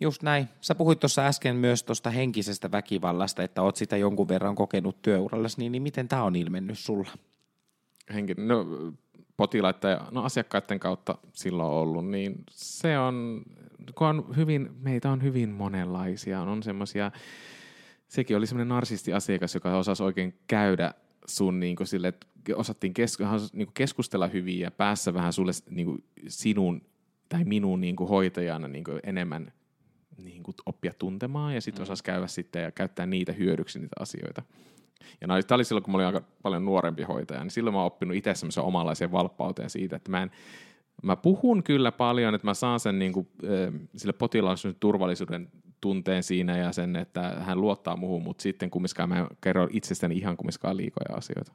Just 0.00 0.22
näin. 0.22 0.48
Sä 0.60 0.74
puhuit 0.74 1.00
tuossa 1.00 1.26
äsken 1.26 1.56
myös 1.56 1.82
tuosta 1.82 2.10
henkisestä 2.10 2.70
väkivallasta, 2.70 3.42
että 3.42 3.62
oot 3.62 3.76
sitä 3.76 3.96
jonkun 3.96 4.28
verran 4.28 4.54
kokenut 4.54 5.02
työurallasi, 5.02 5.58
niin, 5.58 5.72
niin 5.72 5.82
miten 5.82 6.08
tämä 6.08 6.22
on 6.22 6.36
ilmennyt 6.36 6.78
sulla? 6.78 7.10
Henki, 8.14 8.34
no, 8.36 8.66
potilaiden 9.36 9.90
ja 9.90 10.08
no, 10.10 10.24
asiakkaiden 10.24 10.80
kautta 10.80 11.18
silloin 11.32 11.72
ollut, 11.72 12.06
niin 12.06 12.34
se 12.50 12.98
on, 12.98 13.42
kun 13.94 14.06
on 14.06 14.36
hyvin, 14.36 14.70
meitä 14.80 15.10
on 15.10 15.22
hyvin 15.22 15.50
monenlaisia. 15.50 16.40
On 16.40 16.62
semmoisia, 16.62 17.10
sekin 18.08 18.36
oli 18.36 18.46
semmoinen 18.46 18.68
narsisti-asiakas, 18.68 19.54
joka 19.54 19.78
osasi 19.78 20.02
oikein 20.02 20.34
käydä 20.46 20.94
sun 21.26 21.60
niin 21.60 21.76
kuin 21.76 21.86
sille, 21.86 22.08
että 22.08 22.26
osattiin 22.54 22.94
kes, 22.94 23.18
niin 23.52 23.68
keskustella 23.74 24.26
hyvin 24.26 24.60
ja 24.60 24.70
päässä 24.70 25.14
vähän 25.14 25.32
sulle 25.32 25.52
niin 25.70 25.86
kuin 25.86 26.04
sinun 26.28 26.82
tai 27.28 27.44
minun 27.44 27.80
niin 27.80 27.96
kuin 27.96 28.08
hoitajana 28.08 28.68
niin 28.68 28.84
kuin 28.84 29.00
enemmän 29.02 29.52
niin 30.22 30.42
kuin 30.42 30.54
oppia 30.66 30.92
tuntemaan 30.98 31.54
ja 31.54 31.60
sitten 31.60 31.80
mm. 31.80 31.82
osasi 31.82 32.04
käydä 32.04 32.26
sitten 32.26 32.62
ja 32.62 32.70
käyttää 32.70 33.06
niitä 33.06 33.32
hyödyksi 33.32 33.78
niitä 33.78 33.96
asioita. 34.00 34.42
Ja 35.20 35.28
tämä 35.28 35.54
oli 35.56 35.64
silloin, 35.64 35.82
kun 35.82 35.92
mä 35.92 35.96
olin 35.96 36.06
aika 36.06 36.22
paljon 36.42 36.64
nuorempi 36.64 37.02
hoitaja, 37.02 37.40
niin 37.40 37.50
silloin 37.50 37.74
mä 37.74 37.78
oon 37.78 37.86
oppinut 37.86 38.16
itse 38.16 38.34
semmoisen 38.34 38.64
omanlaisen 38.64 39.12
valppauteen 39.12 39.70
siitä, 39.70 39.96
että 39.96 40.10
mä 40.10 40.22
en, 40.22 40.30
mä 41.02 41.16
puhun 41.16 41.62
kyllä 41.62 41.92
paljon, 41.92 42.34
että 42.34 42.46
mä 42.46 42.54
saan 42.54 42.80
sen 42.80 42.98
niin 42.98 43.12
kuin, 43.12 43.28
sille 43.96 44.12
potilaalle 44.12 44.74
turvallisuuden 44.80 45.48
tunteen 45.80 46.22
siinä 46.22 46.56
ja 46.56 46.72
sen, 46.72 46.96
että 46.96 47.22
hän 47.22 47.60
luottaa 47.60 47.96
muuhun, 47.96 48.22
mutta 48.22 48.42
sitten 48.42 48.70
kumminkaan 48.70 49.08
mä 49.08 49.28
kerron 49.40 49.68
itsestäni 49.72 50.16
ihan 50.16 50.36
kumminkaan 50.36 50.76
liikoja 50.76 51.16
asioita. 51.16 51.52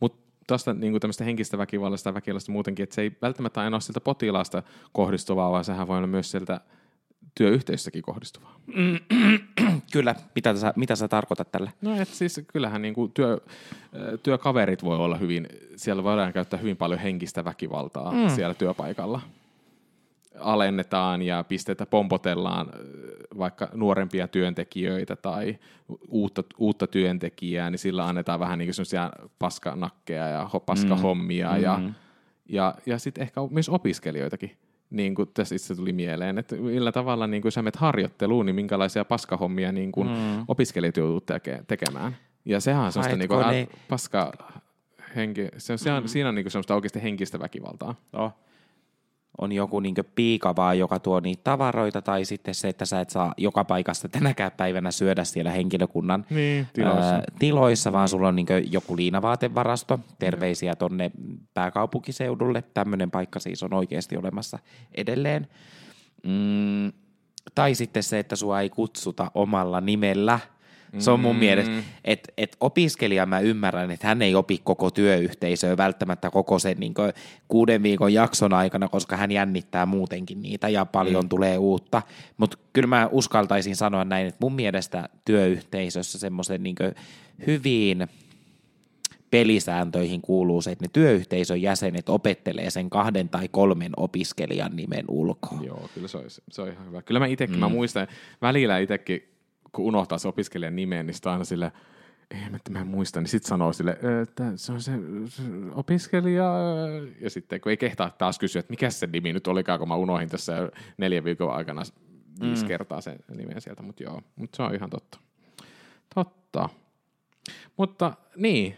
Mutta 0.00 0.24
tuosta 0.46 0.74
niin 0.74 1.00
tämmöistä 1.00 1.24
henkistä 1.24 1.58
väkivallasta 1.58 2.10
ja 2.10 2.14
väkivallasta 2.14 2.52
muutenkin, 2.52 2.82
että 2.82 2.94
se 2.94 3.02
ei 3.02 3.16
välttämättä 3.22 3.60
aina 3.60 3.74
ole 3.74 3.80
siltä 3.80 4.00
potilaasta 4.00 4.62
kohdistuvaa, 4.92 5.52
vaan 5.52 5.64
sehän 5.64 5.88
voi 5.88 5.98
olla 5.98 6.06
myös 6.06 6.30
sieltä 6.30 6.60
työyhteisössäkin 7.34 8.02
kohdistuvaa. 8.02 8.60
Kyllä, 9.92 10.14
mitä 10.34 10.56
sä, 10.56 10.72
mitä 10.76 10.96
sä 10.96 11.08
tarkoitat 11.08 11.52
tällä? 11.52 11.70
No 11.80 12.00
et 12.00 12.08
siis 12.08 12.40
kyllähän 12.52 12.82
niin 12.82 12.94
kuin 12.94 13.12
työ, 13.12 13.40
työkaverit 14.22 14.84
voi 14.84 14.96
olla 14.96 15.16
hyvin, 15.16 15.48
siellä 15.76 16.04
voidaan 16.04 16.32
käyttää 16.32 16.60
hyvin 16.60 16.76
paljon 16.76 17.00
henkistä 17.00 17.44
väkivaltaa 17.44 18.12
mm. 18.12 18.28
siellä 18.28 18.54
työpaikalla. 18.54 19.20
Alennetaan 20.38 21.22
ja 21.22 21.44
pistetä, 21.44 21.86
pompotellaan 21.86 22.66
vaikka 23.38 23.68
nuorempia 23.74 24.28
työntekijöitä 24.28 25.16
tai 25.16 25.58
uutta, 26.08 26.44
uutta 26.58 26.86
työntekijää, 26.86 27.70
niin 27.70 27.78
sillä 27.78 28.06
annetaan 28.06 28.40
vähän 28.40 28.58
niin 28.58 28.70
kuin 28.76 29.28
paskanakkeja 29.38 30.28
ja 30.28 30.50
paskahommia 30.66 31.50
mm. 31.50 31.62
ja, 31.62 31.78
mm. 31.78 31.94
ja, 32.48 32.74
ja 32.86 32.98
sitten 32.98 33.22
ehkä 33.22 33.40
myös 33.50 33.68
opiskelijoitakin 33.68 34.56
niin 34.94 35.14
kuin 35.14 35.30
tässä 35.34 35.54
itse 35.54 35.74
tuli 35.74 35.92
mieleen, 35.92 36.38
että 36.38 36.56
millä 36.56 36.92
tavalla 36.92 37.26
niin 37.26 37.42
kuin 37.42 37.52
sä 37.52 37.62
menet 37.62 37.76
harjoitteluun, 37.76 38.46
niin 38.46 38.56
minkälaisia 38.56 39.04
paskahommia 39.04 39.72
niin 39.72 39.92
kuin 39.92 40.08
mm. 40.08 40.44
opiskelijat 40.48 40.96
joutuu 40.96 41.20
teke- 41.34 41.64
tekemään. 41.66 42.16
Ja 42.44 42.60
sehän 42.60 42.84
on 42.84 42.92
semmoista 42.92 43.16
niin 43.16 43.28
kuin, 43.28 43.46
ne... 43.46 43.68
paska 43.88 44.32
henki, 45.16 45.48
se 45.58 45.72
on, 45.72 46.02
mm. 46.02 46.08
siinä 46.08 46.28
on 46.28 46.34
niin 46.34 46.44
kuin 46.44 46.52
semmoista 46.52 46.74
oikeasti 46.74 47.02
henkistä 47.02 47.40
väkivaltaa. 47.40 47.94
Oh 48.12 48.32
on 49.38 49.52
joku 49.52 49.80
niin 49.80 49.94
piika 50.14 50.56
vaan, 50.56 50.78
joka 50.78 50.98
tuo 50.98 51.20
niitä 51.20 51.40
tavaroita, 51.44 52.02
tai 52.02 52.24
sitten 52.24 52.54
se, 52.54 52.68
että 52.68 52.84
sä 52.84 53.00
et 53.00 53.10
saa 53.10 53.34
joka 53.36 53.64
paikasta 53.64 54.08
tänäkään 54.08 54.52
päivänä 54.56 54.90
syödä 54.90 55.24
siellä 55.24 55.50
henkilökunnan 55.50 56.26
niin, 56.30 56.66
tiloissa. 56.72 57.14
Ää, 57.14 57.22
tiloissa, 57.38 57.92
vaan 57.92 58.08
sulla 58.08 58.28
on 58.28 58.36
niin 58.36 58.46
joku 58.70 58.96
liinavaatevarasto. 58.96 60.00
Terveisiä 60.18 60.76
tonne 60.76 61.10
pääkaupunkiseudulle. 61.54 62.62
Tämmöinen 62.62 63.10
paikka 63.10 63.40
siis 63.40 63.62
on 63.62 63.74
oikeasti 63.74 64.16
olemassa 64.16 64.58
edelleen. 64.94 65.48
Mm, 66.22 66.92
tai 67.54 67.74
sitten 67.74 68.02
se, 68.02 68.18
että 68.18 68.36
sua 68.36 68.60
ei 68.60 68.70
kutsuta 68.70 69.30
omalla 69.34 69.80
nimellä– 69.80 70.38
Se 70.98 71.10
on 71.10 71.20
mun 71.20 71.36
mm. 71.36 71.40
mielestä, 71.40 71.72
että 72.04 72.32
et 72.36 72.56
opiskelija 72.60 73.26
mä 73.26 73.40
ymmärrän, 73.40 73.90
että 73.90 74.06
hän 74.06 74.22
ei 74.22 74.34
opi 74.34 74.60
koko 74.64 74.90
työyhteisöä 74.90 75.76
välttämättä 75.76 76.30
koko 76.30 76.58
sen 76.58 76.76
niin 76.80 76.94
kuuden 77.48 77.82
viikon 77.82 78.12
jakson 78.12 78.52
aikana, 78.52 78.88
koska 78.88 79.16
hän 79.16 79.30
jännittää 79.30 79.86
muutenkin 79.86 80.42
niitä 80.42 80.68
ja 80.68 80.84
paljon 80.84 81.24
mm. 81.24 81.28
tulee 81.28 81.58
uutta. 81.58 82.02
Mutta 82.36 82.58
kyllä 82.72 82.86
mä 82.86 83.08
uskaltaisin 83.12 83.76
sanoa 83.76 84.04
näin, 84.04 84.26
että 84.26 84.38
mun 84.40 84.54
mielestä 84.54 85.08
työyhteisössä 85.24 86.18
semmoisen 86.18 86.62
niin 86.62 86.76
hyvin 87.46 88.08
pelisääntöihin 89.30 90.20
kuuluu 90.20 90.62
se, 90.62 90.72
että 90.72 90.84
ne 90.84 90.90
työyhteisön 90.92 91.62
jäsenet 91.62 92.08
opettelee 92.08 92.70
sen 92.70 92.90
kahden 92.90 93.28
tai 93.28 93.48
kolmen 93.48 93.92
opiskelijan 93.96 94.76
nimen 94.76 95.04
ulkoa. 95.08 95.58
Joo, 95.62 95.88
kyllä 95.94 96.08
se, 96.08 96.18
olisi, 96.18 96.42
se 96.50 96.62
on 96.62 96.72
ihan 96.72 96.86
hyvä. 96.86 97.02
Kyllä 97.02 97.20
mä 97.20 97.26
itsekin, 97.26 97.56
mm. 97.56 97.60
mä 97.60 97.68
muistan, 97.68 98.06
välillä 98.42 98.78
itsekin, 98.78 99.33
kun 99.74 99.84
unohtaa 99.84 100.18
se 100.18 100.28
opiskelijan 100.28 100.76
nimen, 100.76 101.06
niin 101.06 101.14
sitä 101.14 101.32
aina 101.32 101.44
sille, 101.44 101.72
ei 102.30 102.50
mä 102.70 102.80
en 102.80 102.86
muista, 102.86 103.20
niin 103.20 103.28
sitten 103.28 103.48
sanoo 103.48 103.72
sille, 103.72 103.98
että 104.22 104.52
se 104.56 104.72
on 104.72 104.80
se, 104.80 104.92
se 105.26 105.42
opiskelija, 105.74 106.54
ja 107.20 107.30
sitten 107.30 107.60
kun 107.60 107.70
ei 107.70 107.76
kehtaa 107.76 108.10
taas 108.10 108.38
kysyä, 108.38 108.60
että 108.60 108.72
mikä 108.72 108.90
se 108.90 109.06
nimi 109.06 109.32
nyt 109.32 109.46
olikaan, 109.46 109.78
kun 109.78 109.88
mä 109.88 109.96
unohin 109.96 110.28
tässä 110.28 110.70
neljän 110.98 111.24
viikon 111.24 111.54
aikana 111.54 111.82
viisi 112.40 112.62
mm. 112.62 112.68
kertaa 112.68 113.00
sen 113.00 113.18
nimen 113.36 113.60
sieltä, 113.60 113.82
mutta 113.82 114.02
joo, 114.02 114.22
mutta 114.36 114.56
se 114.56 114.62
on 114.62 114.74
ihan 114.74 114.90
totta. 114.90 115.18
Totta. 116.14 116.68
Mutta 117.76 118.14
niin, 118.36 118.76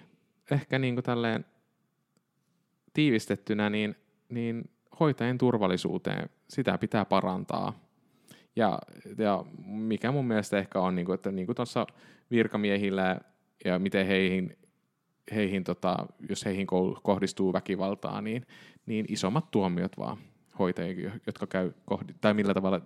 ehkä 0.51 0.79
niin 0.79 0.95
kuin 0.95 1.05
tälleen 1.05 1.45
tiivistettynä, 2.93 3.71
niin, 3.71 3.97
niin 4.29 4.71
hoitajien 5.01 5.39
turvallisuuteen 5.39 6.31
sitä 6.49 6.79
pitää 6.79 7.05
parantaa. 7.05 7.86
Ja, 8.57 8.79
ja 9.19 9.45
mikä 9.66 10.12
mun 10.12 10.27
mielestä 10.27 10.59
ehkä 10.59 10.81
on, 10.81 10.95
niin 10.95 11.07
kuin, 11.07 11.14
että 11.14 11.33
niin 11.33 11.47
kuin 11.47 11.57
tuossa 11.57 11.87
virkamiehillä 12.31 13.21
ja 13.64 13.79
miten 13.79 14.07
heihin, 14.07 14.59
heihin 15.35 15.64
tota, 15.64 16.07
jos 16.29 16.45
heihin 16.45 16.66
kohdistuu 17.03 17.53
väkivaltaa, 17.53 18.21
niin, 18.21 18.47
niin 18.87 19.07
isommat 19.09 19.51
tuomiot 19.51 19.99
vaan 19.99 20.19
hoitajille, 20.59 21.12
jotka 21.27 21.47
käy, 21.47 21.73
kohdi, 21.85 22.14
tai 22.21 22.35
millä 22.35 22.55
tavalla 22.55 22.81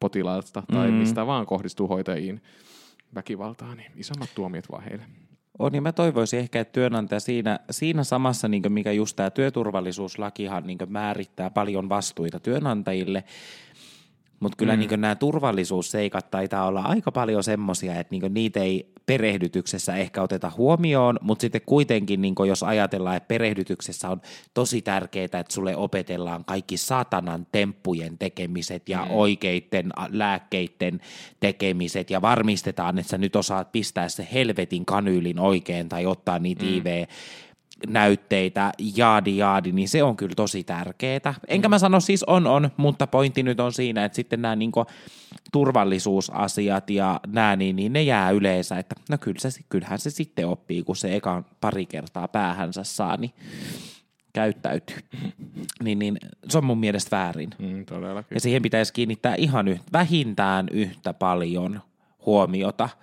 potilaasta 0.00 0.60
mm-hmm. 0.60 0.76
tai 0.76 0.90
mistä 0.90 1.26
vaan 1.26 1.46
kohdistuu 1.46 1.88
hoitajiin 1.88 2.42
väkivaltaa, 3.14 3.74
niin 3.74 3.92
isommat 3.96 4.30
tuomiot 4.34 4.70
vaan 4.70 4.84
heille. 4.84 5.04
On, 5.58 5.74
ja 5.74 5.80
mä 5.80 5.92
toivoisin 5.92 6.38
ehkä, 6.38 6.60
että 6.60 6.72
työnantaja 6.72 7.20
siinä, 7.20 7.60
siinä 7.70 8.04
samassa, 8.04 8.48
niin 8.48 8.72
mikä 8.72 8.92
just 8.92 9.16
tämä 9.16 9.30
työturvallisuuslakihan 9.30 10.66
niin 10.66 10.78
määrittää 10.88 11.50
paljon 11.50 11.88
vastuita 11.88 12.40
työnantajille, 12.40 13.24
mutta 14.42 14.56
kyllä 14.56 14.76
mm. 14.76 14.80
niin 14.80 15.00
nämä 15.00 15.14
turvallisuusseikat 15.14 16.30
taitaa 16.30 16.66
olla 16.66 16.80
aika 16.80 17.12
paljon 17.12 17.44
semmoisia, 17.44 18.00
että 18.00 18.10
niin 18.10 18.34
niitä 18.34 18.60
ei 18.60 18.92
perehdytyksessä 19.06 19.96
ehkä 19.96 20.22
oteta 20.22 20.52
huomioon, 20.56 21.18
mutta 21.20 21.40
sitten 21.40 21.60
kuitenkin, 21.66 22.22
niin 22.22 22.34
jos 22.46 22.62
ajatellaan, 22.62 23.16
että 23.16 23.26
perehdytyksessä 23.26 24.08
on 24.08 24.20
tosi 24.54 24.82
tärkeää, 24.82 25.24
että 25.24 25.44
sulle 25.48 25.76
opetellaan 25.76 26.44
kaikki 26.44 26.76
satanan 26.76 27.46
temppujen 27.52 28.18
tekemiset 28.18 28.88
ja 28.88 29.04
mm. 29.04 29.10
oikeiden 29.10 29.90
lääkkeiden 30.08 31.00
tekemiset 31.40 32.10
ja 32.10 32.22
varmistetaan, 32.22 32.98
että 32.98 33.10
sä 33.10 33.18
nyt 33.18 33.36
osaat 33.36 33.72
pistää 33.72 34.08
se 34.08 34.28
helvetin 34.32 34.84
kanyylin 34.84 35.38
oikein 35.38 35.88
tai 35.88 36.06
ottaa 36.06 36.38
niitä 36.38 36.64
mm. 36.64 36.70
IV 36.76 37.06
näytteitä, 37.88 38.72
jaadi 38.96 39.36
jaadi, 39.36 39.72
niin 39.72 39.88
se 39.88 40.02
on 40.02 40.16
kyllä 40.16 40.34
tosi 40.34 40.64
tärkeää. 40.64 41.34
Enkä 41.48 41.68
mä 41.68 41.78
sano 41.78 42.00
siis 42.00 42.24
on 42.24 42.46
on, 42.46 42.70
mutta 42.76 43.06
pointti 43.06 43.42
nyt 43.42 43.60
on 43.60 43.72
siinä, 43.72 44.04
että 44.04 44.16
sitten 44.16 44.42
nämä 44.42 44.56
niin 44.56 44.72
turvallisuusasiat 45.52 46.90
ja 46.90 47.20
nämä, 47.26 47.56
niin, 47.56 47.76
niin 47.76 47.92
ne 47.92 48.02
jää 48.02 48.30
yleensä, 48.30 48.78
että 48.78 48.94
no 49.10 49.18
kyllä 49.18 49.38
se, 49.38 49.60
kyllähän 49.68 49.98
se 49.98 50.10
sitten 50.10 50.48
oppii, 50.48 50.82
kun 50.82 50.96
se 50.96 51.16
ekan 51.16 51.44
pari 51.60 51.86
kertaa 51.86 52.28
päähänsä 52.28 52.84
saa, 52.84 53.16
niin 53.16 53.32
käyttäytyy. 54.32 54.98
Niin, 55.82 55.98
niin 55.98 56.18
se 56.48 56.58
on 56.58 56.64
mun 56.64 56.78
mielestä 56.78 57.16
väärin. 57.16 57.50
Mm, 57.58 57.84
ja 58.34 58.40
siihen 58.40 58.62
pitäisi 58.62 58.92
kiinnittää 58.92 59.34
ihan 59.34 59.68
yhtä, 59.68 59.86
vähintään 59.92 60.66
yhtä 60.72 61.12
paljon 61.14 61.80
huomiota– 62.26 62.88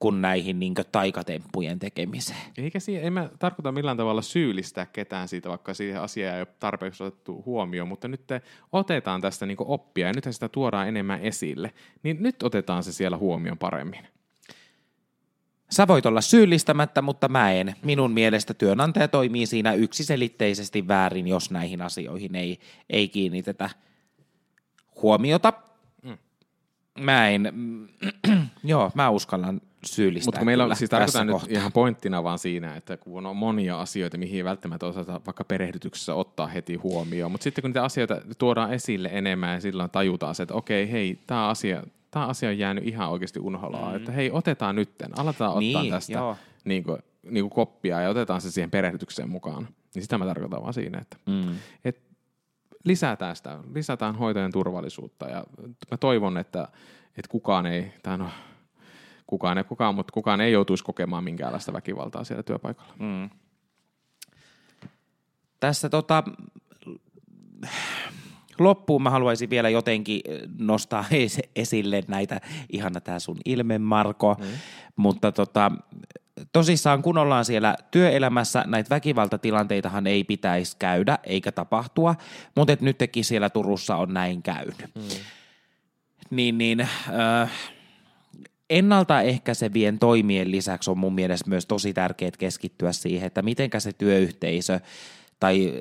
kuin 0.00 0.22
näihin 0.22 0.60
niin 0.60 0.74
kuin 0.74 0.84
taikatemppujen 0.92 1.78
tekemiseen. 1.78 2.52
Eikä 2.58 2.80
siihen, 2.80 3.04
en 3.04 3.12
mä 3.12 3.28
tarkoita 3.38 3.72
millään 3.72 3.96
tavalla 3.96 4.22
syyllistää 4.22 4.86
ketään 4.86 5.28
siitä, 5.28 5.48
vaikka 5.48 5.74
siihen 5.74 6.00
asiaa 6.00 6.34
ei 6.34 6.40
ole 6.40 6.48
tarpeeksi 6.60 7.02
otettu 7.02 7.42
huomioon, 7.46 7.88
mutta 7.88 8.08
nyt 8.08 8.26
te 8.26 8.42
otetaan 8.72 9.20
tästä 9.20 9.46
niin 9.46 9.56
oppia 9.60 10.06
ja 10.06 10.12
nyt 10.12 10.24
sitä 10.30 10.48
tuodaan 10.48 10.88
enemmän 10.88 11.20
esille, 11.20 11.74
niin 12.02 12.16
nyt 12.20 12.42
otetaan 12.42 12.82
se 12.82 12.92
siellä 12.92 13.16
huomioon 13.16 13.58
paremmin. 13.58 14.06
Sä 15.70 15.88
voit 15.88 16.06
olla 16.06 16.20
syyllistämättä, 16.20 17.02
mutta 17.02 17.28
mä 17.28 17.52
en. 17.52 17.74
Minun 17.82 18.10
mielestä 18.10 18.54
työnantaja 18.54 19.08
toimii 19.08 19.46
siinä 19.46 19.74
yksiselitteisesti 19.74 20.88
väärin, 20.88 21.28
jos 21.28 21.50
näihin 21.50 21.82
asioihin 21.82 22.34
ei, 22.34 22.58
ei 22.90 23.08
kiinnitetä 23.08 23.70
huomiota. 25.02 25.52
Mä 26.98 27.28
en, 27.28 27.52
joo, 28.64 28.90
mä 28.94 29.10
uskallan 29.10 29.60
syyllistää 29.86 30.28
Mutta 30.28 30.44
meillä 30.44 30.64
on, 30.64 30.76
siis 30.76 30.90
tarkoitan 30.90 31.26
nyt 31.26 31.34
kohtaa. 31.34 31.58
ihan 31.58 31.72
pointtina 31.72 32.24
vaan 32.24 32.38
siinä, 32.38 32.76
että 32.76 32.96
kun 32.96 33.26
on 33.26 33.36
monia 33.36 33.80
asioita, 33.80 34.18
mihin 34.18 34.36
ei 34.36 34.44
välttämättä 34.44 34.86
osata 34.86 35.20
vaikka 35.26 35.44
perehdytyksessä 35.44 36.14
ottaa 36.14 36.46
heti 36.46 36.74
huomioon, 36.74 37.32
mutta 37.32 37.44
sitten 37.44 37.62
kun 37.62 37.68
niitä 37.68 37.84
asioita 37.84 38.20
tuodaan 38.38 38.72
esille 38.72 39.08
enemmän 39.12 39.54
ja 39.54 39.60
silloin 39.60 39.90
tajutaan 39.90 40.34
se, 40.34 40.42
että 40.42 40.54
okei, 40.54 40.92
hei, 40.92 41.18
tämä 41.26 41.48
asia, 41.48 41.82
tämä 42.10 42.26
asia 42.26 42.48
on 42.48 42.58
jäänyt 42.58 42.86
ihan 42.86 43.10
oikeasti 43.10 43.40
unholaan, 43.40 43.90
mm. 43.90 43.96
että 43.96 44.12
hei, 44.12 44.30
otetaan 44.32 44.76
nytten, 44.76 45.18
aletaan 45.18 45.50
ottaa 45.50 45.82
niin, 45.82 45.90
tästä 45.90 46.36
niin 46.64 46.84
kuin, 46.84 46.98
niin 47.22 47.44
kuin 47.44 47.54
koppia 47.54 48.00
ja 48.00 48.10
otetaan 48.10 48.40
se 48.40 48.50
siihen 48.50 48.70
perehdytykseen 48.70 49.30
mukaan. 49.30 49.68
Niin 49.94 50.02
sitä 50.02 50.18
mä 50.18 50.26
tarkoitan 50.26 50.62
vaan 50.62 50.74
siinä, 50.74 50.98
että 50.98 51.16
mm. 51.26 51.54
et 51.84 52.09
lisätään 52.84 53.36
sitä, 53.36 53.58
lisätään 53.74 54.16
hoitajan 54.16 54.52
turvallisuutta 54.52 55.28
ja 55.28 55.44
mä 55.90 55.96
toivon, 55.96 56.38
että, 56.38 56.68
että 57.08 57.28
kukaan 57.28 57.66
ei, 57.66 57.92
tai 58.02 58.18
no, 58.18 58.30
kukaan 59.26 59.58
ei 59.58 59.64
kukaan, 59.64 59.94
mutta 59.94 60.12
kukaan 60.12 60.40
ei 60.40 60.52
joutuisi 60.52 60.84
kokemaan 60.84 61.24
minkäänlaista 61.24 61.72
väkivaltaa 61.72 62.24
siellä 62.24 62.42
työpaikalla. 62.42 62.94
Mm. 62.98 63.30
Tässä 65.60 65.88
tota, 65.88 66.24
loppuun 68.58 69.02
mä 69.02 69.10
haluaisin 69.10 69.50
vielä 69.50 69.68
jotenkin 69.68 70.20
nostaa 70.58 71.04
esille 71.56 72.02
näitä, 72.08 72.40
ihana 72.70 73.00
tämä 73.00 73.18
sun 73.18 73.38
ilme 73.44 73.78
Marko, 73.78 74.36
mm. 74.38 74.46
mutta 74.96 75.32
tota, 75.32 75.72
tosissaan 76.52 77.02
kun 77.02 77.18
ollaan 77.18 77.44
siellä 77.44 77.76
työelämässä, 77.90 78.64
näitä 78.66 78.90
väkivaltatilanteitahan 78.90 80.06
ei 80.06 80.24
pitäisi 80.24 80.76
käydä 80.78 81.18
eikä 81.24 81.52
tapahtua, 81.52 82.14
mutta 82.56 82.72
et 82.72 82.80
nytkin 82.80 83.24
siellä 83.24 83.50
Turussa 83.50 83.96
on 83.96 84.14
näin 84.14 84.42
käynyt. 84.42 84.84
Mm. 84.94 85.02
Niin, 86.30 86.58
niin 86.58 86.80
äh, 86.80 87.50
ennaltaehkäisevien 88.70 89.98
toimien 89.98 90.50
lisäksi 90.50 90.90
on 90.90 90.98
mun 90.98 91.14
mielestä 91.14 91.50
myös 91.50 91.66
tosi 91.66 91.92
tärkeää 91.94 92.30
keskittyä 92.38 92.92
siihen, 92.92 93.26
että 93.26 93.42
mitenkä 93.42 93.80
se 93.80 93.92
työyhteisö 93.92 94.80
tai, 95.40 95.72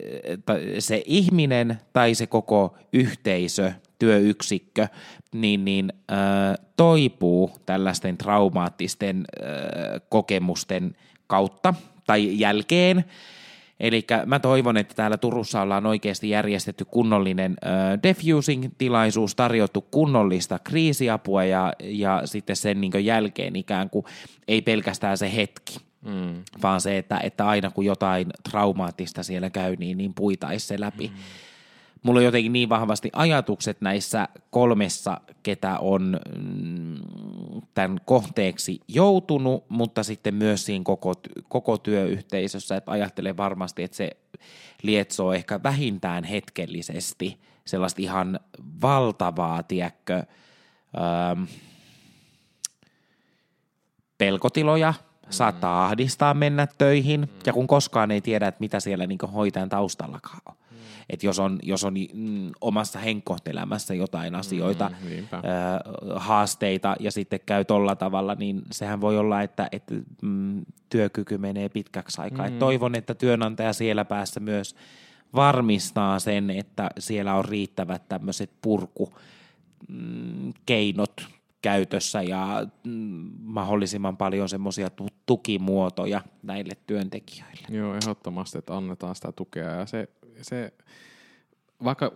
tai 0.45 0.62
se 0.80 1.04
ihminen 1.06 1.78
tai 1.93 2.15
se 2.15 2.28
koko 2.28 2.76
yhteisö, 2.93 3.72
työyksikkö, 4.00 4.88
niin, 5.34 5.65
niin 5.65 5.93
äh, 6.12 6.67
toipuu 6.78 7.52
tällaisten 7.65 8.17
traumaattisten 8.17 9.17
äh, 9.17 10.02
kokemusten 10.10 10.95
kautta 11.28 11.74
tai 12.08 12.39
jälkeen– 12.39 13.06
Eli 13.80 14.06
mä 14.26 14.39
toivon, 14.39 14.78
että 14.78 14.95
täällä 14.95 15.17
Turussa 15.17 15.62
ollaan 15.62 15.86
oikeasti 15.86 16.30
järjestetty 16.30 16.86
kunnollinen 16.86 17.58
äh, 17.65 18.00
defusing-tilaisuus, 18.04 19.36
tarjottu 19.36 19.82
kunnollista 19.82 20.60
kriisiapua 20.63 21.43
ja, 21.43 21.74
ja 21.84 22.22
sitten 22.26 22.56
sen 22.56 22.82
niin 22.82 23.06
jälkeen 23.06 23.56
ikään 23.56 23.89
kuin 23.89 24.06
ei 24.48 24.62
pelkästään 24.62 25.17
se 25.17 25.36
hetki, 25.36 25.80
mm. 26.02 26.44
vaan 26.64 26.82
se, 26.82 26.98
että, 26.98 27.20
että 27.20 27.48
aina 27.48 27.72
kun 27.72 27.86
jotain 27.86 28.28
traumaattista 28.50 29.24
siellä 29.24 29.50
käy, 29.50 29.76
niin, 29.76 29.98
niin 29.98 30.14
puitaisi 30.14 30.68
se 30.68 30.80
läpi. 30.80 31.08
Mm 31.08 31.14
mulla 32.04 32.20
on 32.20 32.26
jotenkin 32.26 32.54
niin 32.54 32.70
vahvasti 32.70 33.10
ajatukset 33.14 33.82
näissä 33.82 34.28
kolmessa, 34.50 35.22
ketä 35.44 35.80
on 35.80 36.20
mm, 36.38 36.96
tämän 37.74 37.98
kohteeksi 38.06 38.82
joutunut, 38.88 39.70
mutta 39.70 40.04
sitten 40.04 40.36
myös 40.36 40.66
siinä 40.66 40.84
koko, 40.84 41.14
koko 41.48 41.78
työyhteisössä, 41.78 42.76
että 42.76 42.92
ajattelen 42.92 43.38
varmasti, 43.38 43.84
että 43.84 43.98
se 43.98 44.10
lietsoo 44.82 45.34
ehkä 45.34 45.63
vähintään 45.63 46.23
hetkellisesti 46.23 47.40
sellaista 47.65 48.02
ihan 48.02 48.40
valtavaa, 48.82 49.63
tiedätkö, 49.63 50.23
ähm, 50.98 51.44
pelkotiloja, 54.17 54.94
saattaa 55.30 55.86
ahdistaa 55.86 56.34
mennä 56.34 56.67
töihin, 56.77 57.30
ja 57.46 57.54
kun 57.54 57.67
koskaan 57.67 58.12
ei 58.12 58.21
tiedä, 58.21 58.48
että 58.48 58.60
mitä 58.60 58.80
siellä 58.80 59.08
niin 59.08 59.19
hoitajan 59.34 59.69
taustallakaan 59.69 60.42
on. 60.46 60.56
että 61.10 61.25
jos 61.25 61.40
on, 61.40 61.60
jos 61.63 61.84
on 61.84 61.94
mm, 62.13 62.52
omassa 62.62 63.00
henkkohtelämässä 63.00 63.94
jotain 63.94 64.36
asioita, 64.36 64.92
Mm, 65.04 65.10
niinpä. 65.10 65.38
ö, 65.38 65.42
haasteita 66.19 66.96
ja 67.00 67.12
sitten 67.12 67.40
käy 67.46 67.65
tolla 67.65 67.96
tavalla, 67.96 68.36
niin 68.36 68.62
sehän 68.71 69.02
voi 69.02 69.17
olla, 69.17 69.42
että, 69.42 69.67
että 69.71 69.96
mm, 70.21 70.62
työkyky 70.90 71.38
menee 71.38 71.69
pitkäksi 71.69 72.21
aikaa. 72.21 72.48
Mm. 72.48 72.54
Et 72.54 72.60
toivon, 72.60 72.96
että 72.96 73.15
työnantaja 73.15 73.73
siellä 73.73 74.06
päässä 74.06 74.40
myös 74.40 74.75
varmistaa 75.36 76.19
sen, 76.19 76.50
että 76.50 76.90
siellä 77.00 77.34
on 77.36 77.46
riittävät 77.46 78.10
tämmöiset 78.10 78.52
purku 78.62 79.13
mm, 79.88 80.54
keinot 80.65 81.27
käytössä 81.62 82.21
ja 82.21 82.67
mm, 82.84 83.30
mahdollisimman 83.42 84.17
paljon 84.17 84.50
semmoisia 84.50 84.90
tukimuotoja 85.30 86.21
näille 86.44 86.73
työntekijöille. 86.88 87.67
Joo, 87.69 87.96
ehdottomasti, 87.96 88.58
että 88.58 88.77
annetaan 88.77 89.15
sitä 89.15 89.32
tukea. 89.32 89.69
Ja 89.69 89.86
se, 89.86 90.10
se 90.42 90.73
vaikka 91.84 92.12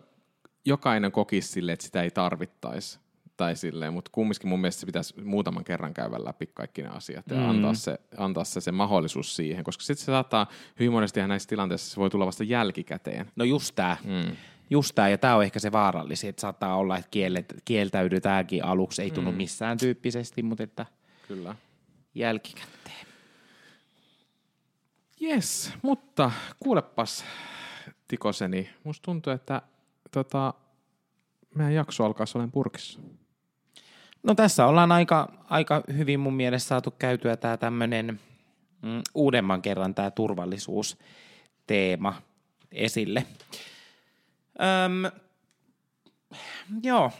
jokainen 0.65 1.11
kokisi 1.11 1.47
sille, 1.47 1.71
että 1.71 1.85
sitä 1.85 2.03
ei 2.03 2.11
tarvittaisi, 2.11 2.99
tai 3.37 3.55
silleen, 3.55 3.93
mutta 3.93 4.11
kumminkin 4.13 4.49
mun 4.49 4.61
mielestä 4.61 4.79
se 4.79 4.85
pitäisi 4.85 5.21
muutaman 5.21 5.63
kerran 5.63 5.93
käydä 5.93 6.25
läpi 6.25 6.49
kaikki 6.53 6.81
ne 6.81 6.87
asiat 6.87 7.25
ja 7.29 7.37
mm. 7.37 7.49
antaa, 7.49 7.73
se, 7.73 7.99
antaa 8.17 8.43
se, 8.43 8.61
se 8.61 8.71
mahdollisuus 8.71 9.35
siihen, 9.35 9.63
koska 9.63 9.83
sitten 9.83 10.05
se 10.05 10.05
saattaa 10.05 10.47
hyvin 10.79 10.91
monesti 10.91 11.27
näissä 11.27 11.49
tilanteissa 11.49 11.93
se 11.93 11.99
voi 11.99 12.09
tulla 12.09 12.25
vasta 12.25 12.43
jälkikäteen. 12.43 13.31
No 13.35 13.45
just 13.45 13.75
tämä. 13.75 13.97
Mm. 14.03 14.35
Just 14.69 14.95
tämä, 14.95 15.09
ja 15.09 15.17
tämä 15.17 15.35
on 15.35 15.43
ehkä 15.43 15.59
se 15.59 15.71
vaarallisin, 15.71 16.29
että 16.29 16.41
saattaa 16.41 16.75
olla, 16.75 16.97
että 16.97 17.11
kielet, 17.11 17.53
kieltäydytäänkin 17.65 18.65
aluksi, 18.65 19.01
ei 19.01 19.11
tunnu 19.11 19.31
mm. 19.31 19.37
missään 19.37 19.77
tyyppisesti, 19.77 20.43
mutta 20.43 20.63
että 20.63 20.85
Kyllä. 21.27 21.55
Jälkikäteen. 22.15 23.07
Yes, 25.21 25.73
mutta 25.81 26.31
kuulepas 26.59 27.25
Tikoseni, 28.07 28.69
musta 28.83 29.05
tuntuu, 29.05 29.33
että 29.33 29.61
tota, 30.11 30.53
meidän 31.55 31.73
jakso 31.73 32.05
alkaa 32.05 32.25
olemaan 32.35 32.51
purkissa. 32.51 32.99
No 34.23 34.35
tässä 34.35 34.65
ollaan 34.65 34.91
aika, 34.91 35.31
aika 35.49 35.83
hyvin 35.97 36.19
mun 36.19 36.33
mielestä 36.33 36.67
saatu 36.67 36.91
käytyä 36.91 37.37
tämä 37.37 37.57
tämmöinen 37.57 38.19
mm, 38.81 39.01
uudemman 39.13 39.61
kerran 39.61 39.95
tämä 39.95 40.11
turvallisuusteema 40.11 42.21
esille. 42.71 43.25
Öm, 44.59 45.11
joo. 46.83 47.11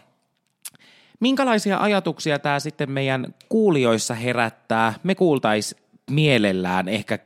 Minkälaisia 1.23 1.77
ajatuksia 1.77 2.39
tämä 2.39 2.59
sitten 2.59 2.91
meidän 2.91 3.35
kuulijoissa 3.49 4.13
herättää? 4.13 4.93
Me 5.03 5.15
kuultais 5.15 5.75
mielellään 6.11 6.87
ehkä 6.87 7.19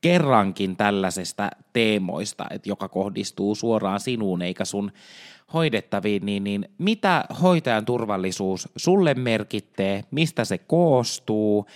kerrankin 0.00 0.76
tällaisesta 0.76 1.50
teemoista, 1.72 2.46
että 2.50 2.68
joka 2.68 2.88
kohdistuu 2.88 3.54
suoraan 3.54 4.00
sinuun 4.00 4.42
eikä 4.42 4.64
sun 4.64 4.92
hoidettaviin, 5.52 6.26
niin, 6.26 6.44
niin 6.44 6.68
mitä 6.78 7.24
hoitajan 7.42 7.84
turvallisuus 7.84 8.68
sulle 8.76 9.14
merkittee, 9.14 10.04
mistä 10.10 10.44
se 10.44 10.58
koostuu, 10.58 11.66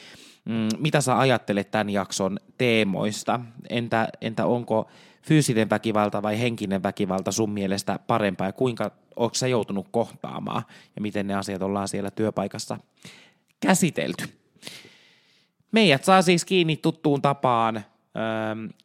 mm, 0.49 0.69
mitä 0.79 1.01
sä 1.01 1.19
ajattelet 1.19 1.71
tämän 1.71 1.91
jakson 1.91 2.39
teemoista, 2.59 3.41
entä, 3.71 4.09
entä 4.21 4.47
onko 4.47 4.89
fyysinen 5.23 5.71
väkivalta 5.71 6.23
vai 6.23 6.41
henkinen 6.41 6.83
väkivalta 6.83 7.33
sun 7.33 7.51
mielestä 7.51 7.99
parempaa 8.07 8.47
ja 8.47 8.53
kuinka 8.53 8.91
onko 9.17 9.35
sä 9.35 9.47
joutunut 9.47 9.87
kohtaamaan 9.91 10.63
ja 10.97 11.03
miten 11.03 11.27
ne 11.27 11.35
asiat 11.35 11.63
ollaan 11.63 11.89
siellä 11.89 12.11
työpaikassa 12.11 12.79
käsitelty. 13.61 14.25
Meidät 15.73 16.05
saa 16.05 16.23
siis 16.23 16.45
kiinni 16.45 16.77
tuttuun 16.77 17.23
tapaan 17.23 17.77
ö, 17.77 17.81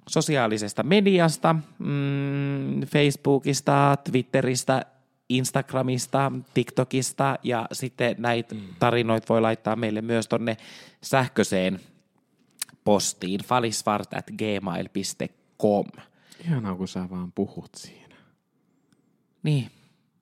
sosiaalisesta 0.09 0.84
mediasta, 0.84 1.55
mm, 1.80 2.82
Facebookista, 2.82 3.97
Twitteristä, 4.11 4.86
Instagramista, 5.38 6.31
TikTokista 6.53 7.39
ja 7.43 7.67
sitten 7.71 8.15
näitä 8.19 8.55
tarinoita 8.79 9.25
voi 9.29 9.41
laittaa 9.41 9.75
meille 9.75 10.01
myös 10.01 10.27
tonne 10.27 10.57
sähköiseen 11.01 11.79
postiin 12.84 13.39
falisvart 13.43 14.13
at 14.13 14.25
gmail.com. 14.38 15.86
Ihanaa, 16.45 16.75
kun 16.75 16.88
sä 16.88 17.09
vaan 17.09 17.31
puhut 17.31 17.75
siinä. 17.75 18.15
Niin, 19.43 19.71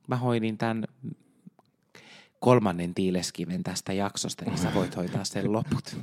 mä 0.08 0.16
hoidin 0.16 0.58
tämän 0.58 0.84
kolmannen 2.40 2.94
tiileskiven 2.94 3.64
tästä 3.64 3.94
jaksosta, 3.94 4.46
niin 4.46 4.58
sä 4.58 4.74
voit 4.74 4.96
hoitaa 4.96 5.24
sen 5.24 5.52
loput. 5.54 5.98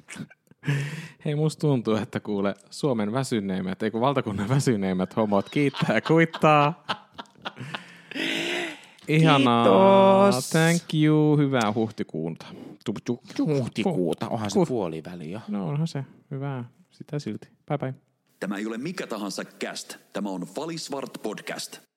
Hei, 1.25 1.35
musta 1.35 1.61
tuntuu, 1.61 1.97
että 1.97 2.21
kuule 2.21 2.55
Suomen 2.71 3.13
väsyneimmät, 3.13 3.83
ei 3.83 3.91
kun 3.91 4.01
valtakunnan 4.01 4.49
väsyneimmät 4.49 5.17
homot 5.17 5.49
kiittää 5.49 5.95
ja 5.95 6.01
kuittaa. 6.01 6.85
Ihanaa. 9.09 9.65
Kiitos. 10.31 10.51
Thank 10.51 10.83
you. 10.95 11.37
Hyvää 11.37 11.73
huhtikuuta. 11.75 12.47
Tup, 12.85 12.97
tup, 13.05 13.21
tup. 13.37 13.49
Huhtikuuta, 13.49 14.29
onhan 14.29 14.51
se 14.51 14.61
puoliväli 14.69 15.31
jo. 15.31 15.41
No 15.49 15.69
onhan 15.69 15.89
se. 15.89 16.05
Hyvää. 16.31 16.65
Sitä 16.91 17.19
silti. 17.19 17.49
Bye 17.69 17.79
bye. 17.79 17.95
Tämä 18.41 18.57
ei 18.57 18.67
ole 18.67 18.79
mikä 18.79 19.07
tahansa 19.07 19.45
cast. 19.45 19.97
Tämä 20.13 20.29
on 20.29 20.47
Valisvart 20.57 21.19
podcast. 21.23 21.88